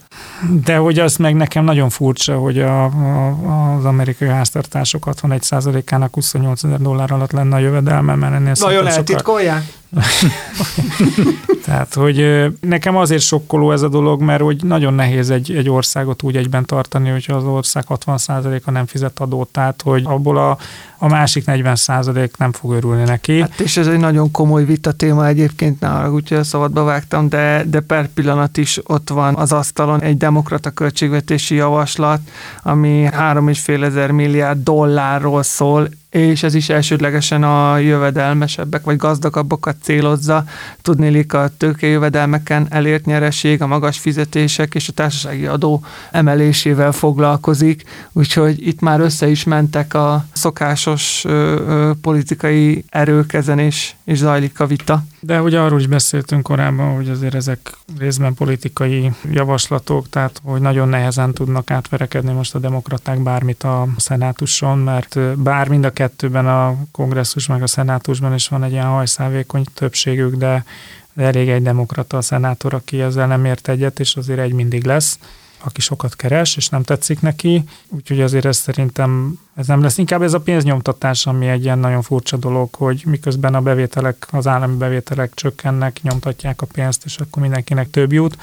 De 0.64 0.78
hogy 0.78 1.00
az 1.00 1.16
meg 1.16 1.36
nekem 1.36 1.64
nagyon 1.64 1.90
furcsa, 1.90 2.38
hogy 2.38 2.60
a, 2.60 2.84
a, 2.84 3.76
az 3.78 3.86
amerikai 3.86 4.28
háztartások 4.28 5.08
61%-ának 5.22 6.14
28 6.14 6.64
ezer 6.64 6.82
dollár 6.82 7.12
alatt 7.12 7.32
lenne 7.32 7.56
a 7.56 7.60
jövedelme, 7.60 8.16
mert 8.16 8.34
ennél 8.34 8.54
Nagyon 8.60 8.88
eltitkolják? 8.88 9.64
Tehát, 11.66 11.94
hogy 11.94 12.46
nekem 12.62 12.98
azért 12.98 13.22
sokkoló 13.22 13.72
ez 13.72 13.82
a 13.82 13.88
dolog, 13.88 14.22
mert 14.22 14.42
hogy 14.42 14.64
nagyon 14.64 14.94
nehéz 14.94 15.30
egy, 15.30 15.52
egy 15.52 15.70
országot 15.70 16.24
úgy 16.24 16.36
egyben 16.36 16.66
tartani, 16.66 17.10
hogyha 17.10 17.36
az 17.36 17.44
ország 17.44 17.84
60%-a 17.90 18.72
nem 18.72 18.86
fizet 18.86 19.20
adót, 19.20 19.50
tehát, 19.50 19.82
hogy 19.82 20.04
abból 20.06 20.38
a, 20.38 20.58
a 20.98 21.08
másik 21.08 21.44
40% 21.48 22.30
nem 22.38 22.52
fog 22.52 22.74
örülni 22.74 23.04
neki. 23.04 23.42
Hát 23.42 23.60
és 23.60 23.78
ez 23.78 23.88
egy 23.88 24.00
nagyon 24.00 24.32
komoly 24.32 24.66
vita 24.66 24.92
téma 24.92 25.28
egyébként, 25.28 25.80
nála, 25.80 26.12
úgyhogy 26.12 26.38
a 26.38 26.44
szabadba 26.44 26.84
vágtam, 26.84 27.30
de, 27.30 27.64
de 27.68 27.80
per 27.80 28.08
pillanat 28.08 28.58
is 28.58 28.80
ott 28.84 29.10
van 29.10 29.36
az 29.36 29.52
asztalon 29.52 30.02
egy 30.02 30.18
demokrata 30.18 30.70
költségvetési 30.70 31.56
javaslat, 31.56 32.20
ami 32.64 33.08
3,5 33.12 33.84
ezer 33.84 34.12
milliárd 34.12 34.64
dollárról 34.64 35.44
szól, 35.44 35.90
és 36.18 36.44
ez 36.44 36.54
is 36.54 36.70
elsődlegesen 36.70 37.44
a 37.44 37.78
jövedelmesebbek 37.78 38.84
vagy 38.84 38.98
gazdagabbakat 38.98 39.76
célozza. 39.82 40.44
Tudnélik 40.82 41.34
a 41.34 41.50
tőkejövedelmeken 41.58 42.68
elért 42.70 43.06
nyereség, 43.06 43.62
a 43.62 43.68
magas 43.68 44.00
fizetések 44.00 44.76
és 44.76 44.88
a 44.88 44.92
társasági 44.92 45.46
adó 45.46 45.84
emelésével 46.12 46.92
foglalkozik, 46.92 47.84
úgyhogy 48.12 48.68
itt 48.68 48.80
már 48.80 49.00
össze 49.00 49.28
is 49.28 49.44
mentek 49.44 49.94
a 49.94 50.26
szokásos 50.34 51.24
ö, 51.26 51.32
ö, 51.32 51.92
politikai 52.02 52.86
erők 52.90 53.34
ezen, 53.34 53.60
és, 53.60 53.94
és 54.04 54.18
zajlik 54.18 54.60
a 54.60 54.66
vita. 54.66 55.04
De 55.20 55.42
ugye 55.42 55.60
arról 55.60 55.80
is 55.80 55.88
beszéltünk 55.88 56.44
korábban, 56.44 56.96
hogy 56.96 57.10
azért 57.10 57.34
ezek 57.36 57.78
részben 57.98 58.34
politikai 58.34 59.12
javaslatok, 59.32 60.10
tehát 60.10 60.42
hogy 60.44 60.62
nagyon 60.62 60.90
nehezen 60.90 61.34
tudnak 61.34 61.72
átverekedni 61.72 62.34
most 62.34 62.56
a 62.56 62.60
demokraták 62.60 63.20
bármit 63.20 63.64
a 63.64 63.88
szenátuson, 63.98 64.78
mert 64.78 65.20
bár 65.38 65.68
mind 65.68 65.86
a 65.86 65.92
kettőben 66.08 66.48
a 66.48 66.76
kongresszus 66.92 67.48
meg 67.48 67.62
a 67.64 67.68
szenátusban 67.68 68.34
is 68.34 68.48
van 68.48 68.64
egy 68.64 68.72
ilyen 68.72 68.86
hajszálvékony 68.86 69.64
többségük, 69.74 70.36
de, 70.36 70.66
de 71.14 71.24
elég 71.24 71.50
egy 71.50 71.62
demokrata 71.62 72.18
a 72.18 72.22
szenátor, 72.22 72.74
aki 72.74 73.02
ezzel 73.02 73.28
nem 73.28 73.46
ért 73.46 73.68
egyet, 73.68 74.00
és 74.00 74.16
azért 74.16 74.40
egy 74.40 74.54
mindig 74.54 74.86
lesz 74.86 75.20
aki 75.64 75.82
sokat 75.82 76.16
keres, 76.16 76.56
és 76.56 76.70
nem 76.70 76.84
tetszik 76.84 77.22
neki, 77.22 77.64
úgyhogy 77.88 78.22
azért 78.22 78.46
ez 78.46 78.58
szerintem 78.58 79.40
ez 79.56 79.68
nem 79.68 79.82
lesz. 79.82 79.98
Inkább 79.98 80.22
ez 80.22 80.34
a 80.34 80.40
pénznyomtatás, 80.40 81.26
ami 81.26 81.48
egy 81.48 81.64
ilyen 81.64 81.80
nagyon 81.80 82.02
furcsa 82.02 82.38
dolog, 82.38 82.76
hogy 82.76 83.04
miközben 83.06 83.56
a 83.56 83.62
bevételek, 83.62 84.28
az 84.32 84.48
állami 84.48 84.76
bevételek 84.76 85.34
csökkennek, 85.34 86.00
nyomtatják 86.02 86.62
a 86.62 86.66
pénzt, 86.66 87.06
és 87.06 87.18
akkor 87.18 87.42
mindenkinek 87.42 87.90
több 87.90 88.14
jut. 88.14 88.38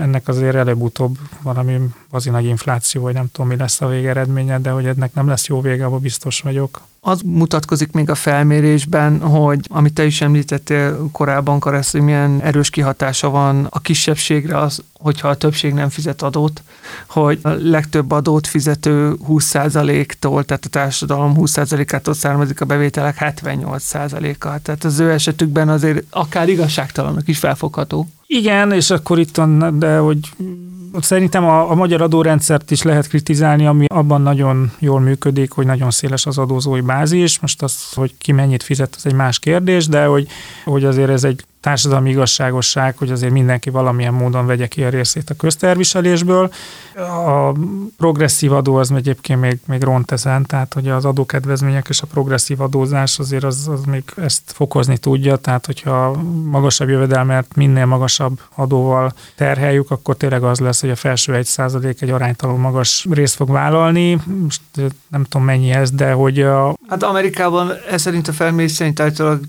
Ennek 0.00 0.28
azért 0.28 0.54
előbb-utóbb 0.54 1.18
valami 1.42 1.78
vazi 2.10 2.30
nagy 2.30 2.44
infláció, 2.44 3.02
vagy 3.02 3.14
nem 3.14 3.28
tudom, 3.32 3.48
mi 3.48 3.56
lesz 3.56 3.80
a 3.80 3.86
végeredménye, 3.86 4.58
de 4.58 4.70
hogy 4.70 4.86
ennek 4.86 5.14
nem 5.14 5.28
lesz 5.28 5.46
jó 5.46 5.60
vége, 5.60 5.84
abban 5.84 6.00
biztos 6.00 6.40
vagyok 6.40 6.80
az 7.00 7.20
mutatkozik 7.24 7.92
még 7.92 8.10
a 8.10 8.14
felmérésben, 8.14 9.20
hogy 9.20 9.60
amit 9.68 9.94
te 9.94 10.04
is 10.04 10.20
említettél 10.20 11.08
korábban, 11.12 11.60
Karesz, 11.60 11.92
hogy 11.92 12.00
milyen 12.00 12.40
erős 12.42 12.70
kihatása 12.70 13.30
van 13.30 13.66
a 13.70 13.80
kisebbségre 13.80 14.58
az, 14.58 14.82
hogyha 14.92 15.28
a 15.28 15.36
többség 15.36 15.72
nem 15.72 15.88
fizet 15.88 16.22
adót, 16.22 16.62
hogy 17.06 17.38
a 17.42 17.48
legtöbb 17.48 18.10
adót 18.10 18.46
fizető 18.46 19.16
20%-tól, 19.28 20.44
tehát 20.44 20.64
a 20.64 20.68
társadalom 20.68 21.34
20%-ától 21.36 22.14
származik 22.14 22.60
a 22.60 22.64
bevételek 22.64 23.16
78%-a. 23.20 24.58
Tehát 24.62 24.84
az 24.84 24.98
ő 24.98 25.10
esetükben 25.10 25.68
azért 25.68 26.04
akár 26.10 26.48
igazságtalanok 26.48 27.28
is 27.28 27.38
felfogható. 27.38 28.08
Igen, 28.30 28.72
és 28.72 28.90
akkor 28.90 29.18
itt 29.18 29.36
van, 29.36 29.78
de 29.78 29.96
hogy 29.96 30.18
Szerintem 31.00 31.44
a, 31.44 31.70
a 31.70 31.74
magyar 31.74 32.02
adórendszert 32.02 32.70
is 32.70 32.82
lehet 32.82 33.08
kritizálni, 33.08 33.66
ami 33.66 33.84
abban 33.88 34.22
nagyon 34.22 34.72
jól 34.78 35.00
működik, 35.00 35.50
hogy 35.52 35.66
nagyon 35.66 35.90
széles 35.90 36.26
az 36.26 36.38
adózói 36.38 36.80
bázis. 36.80 37.38
Most 37.38 37.62
az, 37.62 37.92
hogy 37.92 38.14
ki 38.18 38.32
mennyit 38.32 38.62
fizet, 38.62 38.94
az 38.96 39.06
egy 39.06 39.12
más 39.12 39.38
kérdés, 39.38 39.86
de 39.86 40.04
hogy, 40.04 40.28
hogy 40.64 40.84
azért 40.84 41.10
ez 41.10 41.24
egy 41.24 41.44
társadalmi 41.68 42.10
igazságosság, 42.10 42.96
hogy 42.96 43.10
azért 43.10 43.32
mindenki 43.32 43.70
valamilyen 43.70 44.14
módon 44.14 44.46
vegye 44.46 44.66
ki 44.66 44.84
a 44.84 44.88
részét 44.88 45.30
a 45.30 45.34
közterviselésből. 45.34 46.52
A 47.26 47.52
progresszív 47.96 48.52
adó 48.52 48.74
az 48.74 48.92
egyébként 48.92 49.40
még, 49.40 49.58
még 49.66 49.82
ront 49.82 50.10
ezen, 50.10 50.46
tehát 50.46 50.74
hogy 50.74 50.88
az 50.88 51.04
adókedvezmények 51.04 51.86
és 51.88 52.02
a 52.02 52.06
progresszív 52.06 52.60
adózás 52.60 53.18
azért 53.18 53.44
az, 53.44 53.68
az 53.68 53.84
még 53.84 54.02
ezt 54.16 54.42
fokozni 54.44 54.98
tudja, 54.98 55.36
tehát 55.36 55.66
hogyha 55.66 56.22
magasabb 56.44 56.88
jövedelmet 56.88 57.46
minél 57.54 57.86
magasabb 57.86 58.40
adóval 58.54 59.12
terheljük, 59.36 59.90
akkor 59.90 60.16
tényleg 60.16 60.42
az 60.42 60.58
lesz, 60.58 60.80
hogy 60.80 60.90
a 60.90 60.96
felső 60.96 61.34
egy 61.34 61.46
százalék 61.46 62.02
egy 62.02 62.10
aránytalanul 62.10 62.60
magas 62.60 63.06
részt 63.10 63.34
fog 63.34 63.50
vállalni. 63.50 64.20
Most 64.42 64.60
nem 65.08 65.24
tudom 65.24 65.46
mennyi 65.46 65.70
ez, 65.70 65.90
de 65.90 66.12
hogy 66.12 66.40
a... 66.40 66.74
Hát 66.88 67.02
Amerikában 67.02 67.72
ez 67.90 68.00
szerint 68.00 68.28
a 68.28 68.32
felmérés 68.32 68.72
szerint 68.72 69.02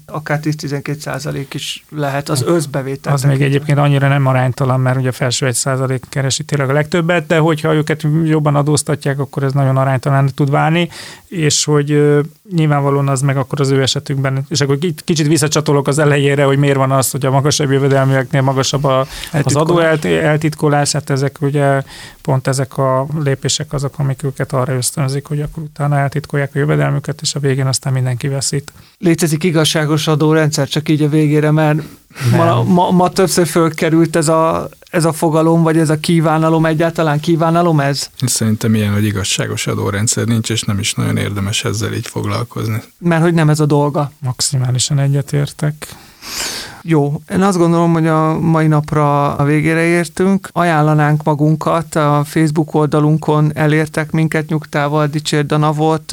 akár 0.06 0.40
10-12 0.44 0.98
százalék 0.98 1.54
is 1.54 1.86
lehet 1.90 2.09
az 2.30 2.44
összbevétel. 2.44 3.14
Az 3.14 3.24
még 3.24 3.42
egyébként 3.42 3.78
annyira 3.78 4.08
nem 4.08 4.26
aránytalan, 4.26 4.80
mert 4.80 4.98
ugye 4.98 5.10
a 5.10 5.12
felső 5.12 5.46
egy 5.46 5.54
százalék 5.54 6.06
keresi 6.10 6.44
tényleg 6.44 6.70
a 6.70 6.74
legtöbbet, 6.74 7.28
de 7.28 7.38
hogyha 7.38 7.74
őket 7.74 8.06
jobban 8.24 8.56
adóztatják, 8.56 9.20
akkor 9.20 9.44
ez 9.44 9.54
nagyon 9.54 9.78
aránytalan 9.78 10.30
tud 10.36 10.50
válni, 10.50 10.90
és 11.28 11.66
hogy 11.66 12.18
nyilvánvalóan 12.56 13.08
az 13.08 13.22
meg 13.22 13.38
akkor 13.38 13.62
az 13.62 13.70
ő 13.70 13.82
esetükben, 13.82 14.46
és 14.50 14.62
akkor 14.62 14.78
kicsit 15.04 15.28
visszacsatolok 15.28 15.88
az 15.88 16.00
elejére, 16.00 16.44
hogy 16.44 16.58
miért 16.58 16.78
van 16.78 16.92
az, 16.92 17.12
hogy 17.12 17.26
a 17.26 17.32
magasabb 17.32 17.72
jövedelműeknél 17.72 18.42
magasabb 18.42 18.84
a, 18.84 19.06
az 19.44 19.56
adó 19.56 19.80
eltitkolás, 20.04 20.92
hát 20.92 21.10
ezek 21.10 21.38
ugye 21.42 21.84
pont 22.30 22.48
ezek 22.48 22.78
a 22.78 23.06
lépések 23.24 23.74
azok, 23.74 23.94
amik 23.98 24.24
őket 24.24 24.54
arra 24.54 24.74
ösztönzik, 24.74 25.26
hogy 25.26 25.42
akkor 25.42 25.64
utána 25.64 25.98
eltitkolják 25.98 26.56
a 26.56 26.60
jövedelmüket, 26.60 27.22
és 27.22 27.36
a 27.36 27.40
végén 27.40 27.68
aztán 27.68 27.94
mindenki 27.94 28.28
veszít. 28.28 28.72
Létezik 28.98 29.44
igazságos 29.44 30.08
adórendszer, 30.08 30.68
csak 30.68 30.90
így 30.90 31.02
a 31.02 31.10
végére, 31.10 31.52
mert 31.52 31.82
ma, 32.32 32.64
ma, 32.64 32.92
ma 32.92 33.10
többször 33.10 33.48
fölkerült 33.48 34.16
ez 34.16 34.28
a, 34.28 34.70
ez 34.90 35.06
a 35.06 35.14
fogalom, 35.14 35.64
vagy 35.64 35.78
ez 35.78 35.90
a 35.90 36.00
kívánalom, 36.00 36.66
egyáltalán 36.66 37.20
kívánalom 37.20 37.80
ez? 37.80 38.10
Szerintem 38.26 38.76
ilyen, 38.76 38.94
hogy 38.94 39.06
igazságos 39.06 39.68
adórendszer 39.68 40.26
nincs, 40.26 40.50
és 40.50 40.62
nem 40.62 40.80
is 40.80 40.94
nagyon 40.94 41.18
érdemes 41.18 41.64
ezzel 41.64 41.94
így 41.94 42.08
foglalkozni. 42.08 42.82
Mert 42.98 43.22
hogy 43.22 43.34
nem 43.34 43.50
ez 43.50 43.60
a 43.60 43.66
dolga. 43.66 44.12
Maximálisan 44.20 45.00
egyetértek. 45.00 45.88
Jó, 46.82 47.22
én 47.32 47.42
azt 47.42 47.58
gondolom, 47.58 47.94
hogy 47.94 48.08
a 48.08 48.40
mai 48.40 48.68
napra 48.68 49.36
a 49.36 49.44
végére 49.44 49.82
értünk. 49.82 50.50
Ajánlanánk 50.52 51.24
magunkat, 51.24 51.96
a 51.96 52.22
Facebook 52.26 52.74
oldalunkon 52.74 53.52
elértek 53.56 54.12
minket 54.12 54.50
nyugtával, 54.50 55.08
Dicsérd 55.08 55.52
a 55.52 55.58
Navot, 55.58 56.12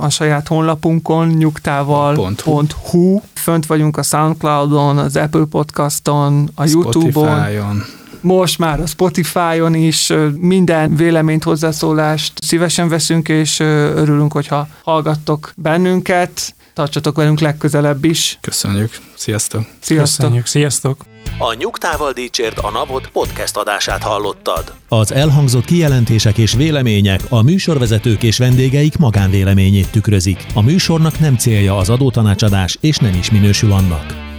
a 0.00 0.08
saját 0.10 0.48
honlapunkon 0.48 1.28
nyugtával.hu. 1.28 3.20
Fönt 3.34 3.66
vagyunk 3.66 3.96
a 3.96 4.02
Soundcloudon, 4.02 4.98
az 4.98 5.16
Apple 5.16 5.44
Podcaston, 5.50 6.50
a 6.54 6.64
YouTube-on 6.66 7.84
most 8.26 8.58
már 8.58 8.80
a 8.80 8.86
Spotify-on 8.86 9.74
is 9.74 10.12
minden 10.38 10.96
véleményt, 10.96 11.42
hozzászólást 11.42 12.32
szívesen 12.42 12.88
veszünk, 12.88 13.28
és 13.28 13.60
örülünk, 13.60 14.32
hogyha 14.32 14.68
hallgattok 14.82 15.52
bennünket. 15.56 16.54
Tartsatok 16.76 17.16
velünk 17.16 17.40
legközelebb 17.40 18.04
is. 18.04 18.38
Köszönjük. 18.40 18.98
Sziasztok. 19.14 19.62
Sziasztok. 19.80 20.20
Köszönjük. 20.20 20.46
Sziasztok. 20.46 21.04
A 21.38 21.54
Nyugtával 21.58 22.12
Dicsért 22.12 22.58
a 22.58 22.70
Navot 22.70 23.08
podcast 23.08 23.56
adását 23.56 24.02
hallottad. 24.02 24.72
Az 24.88 25.12
elhangzott 25.12 25.64
kijelentések 25.64 26.38
és 26.38 26.52
vélemények 26.52 27.20
a 27.28 27.42
műsorvezetők 27.42 28.22
és 28.22 28.38
vendégeik 28.38 28.96
magánvéleményét 28.96 29.90
tükrözik. 29.90 30.46
A 30.54 30.62
műsornak 30.62 31.18
nem 31.18 31.36
célja 31.36 31.76
az 31.76 31.90
adótanácsadás, 31.90 32.78
és 32.80 32.96
nem 32.96 33.14
is 33.14 33.30
minősül 33.30 33.72
annak. 33.72 34.35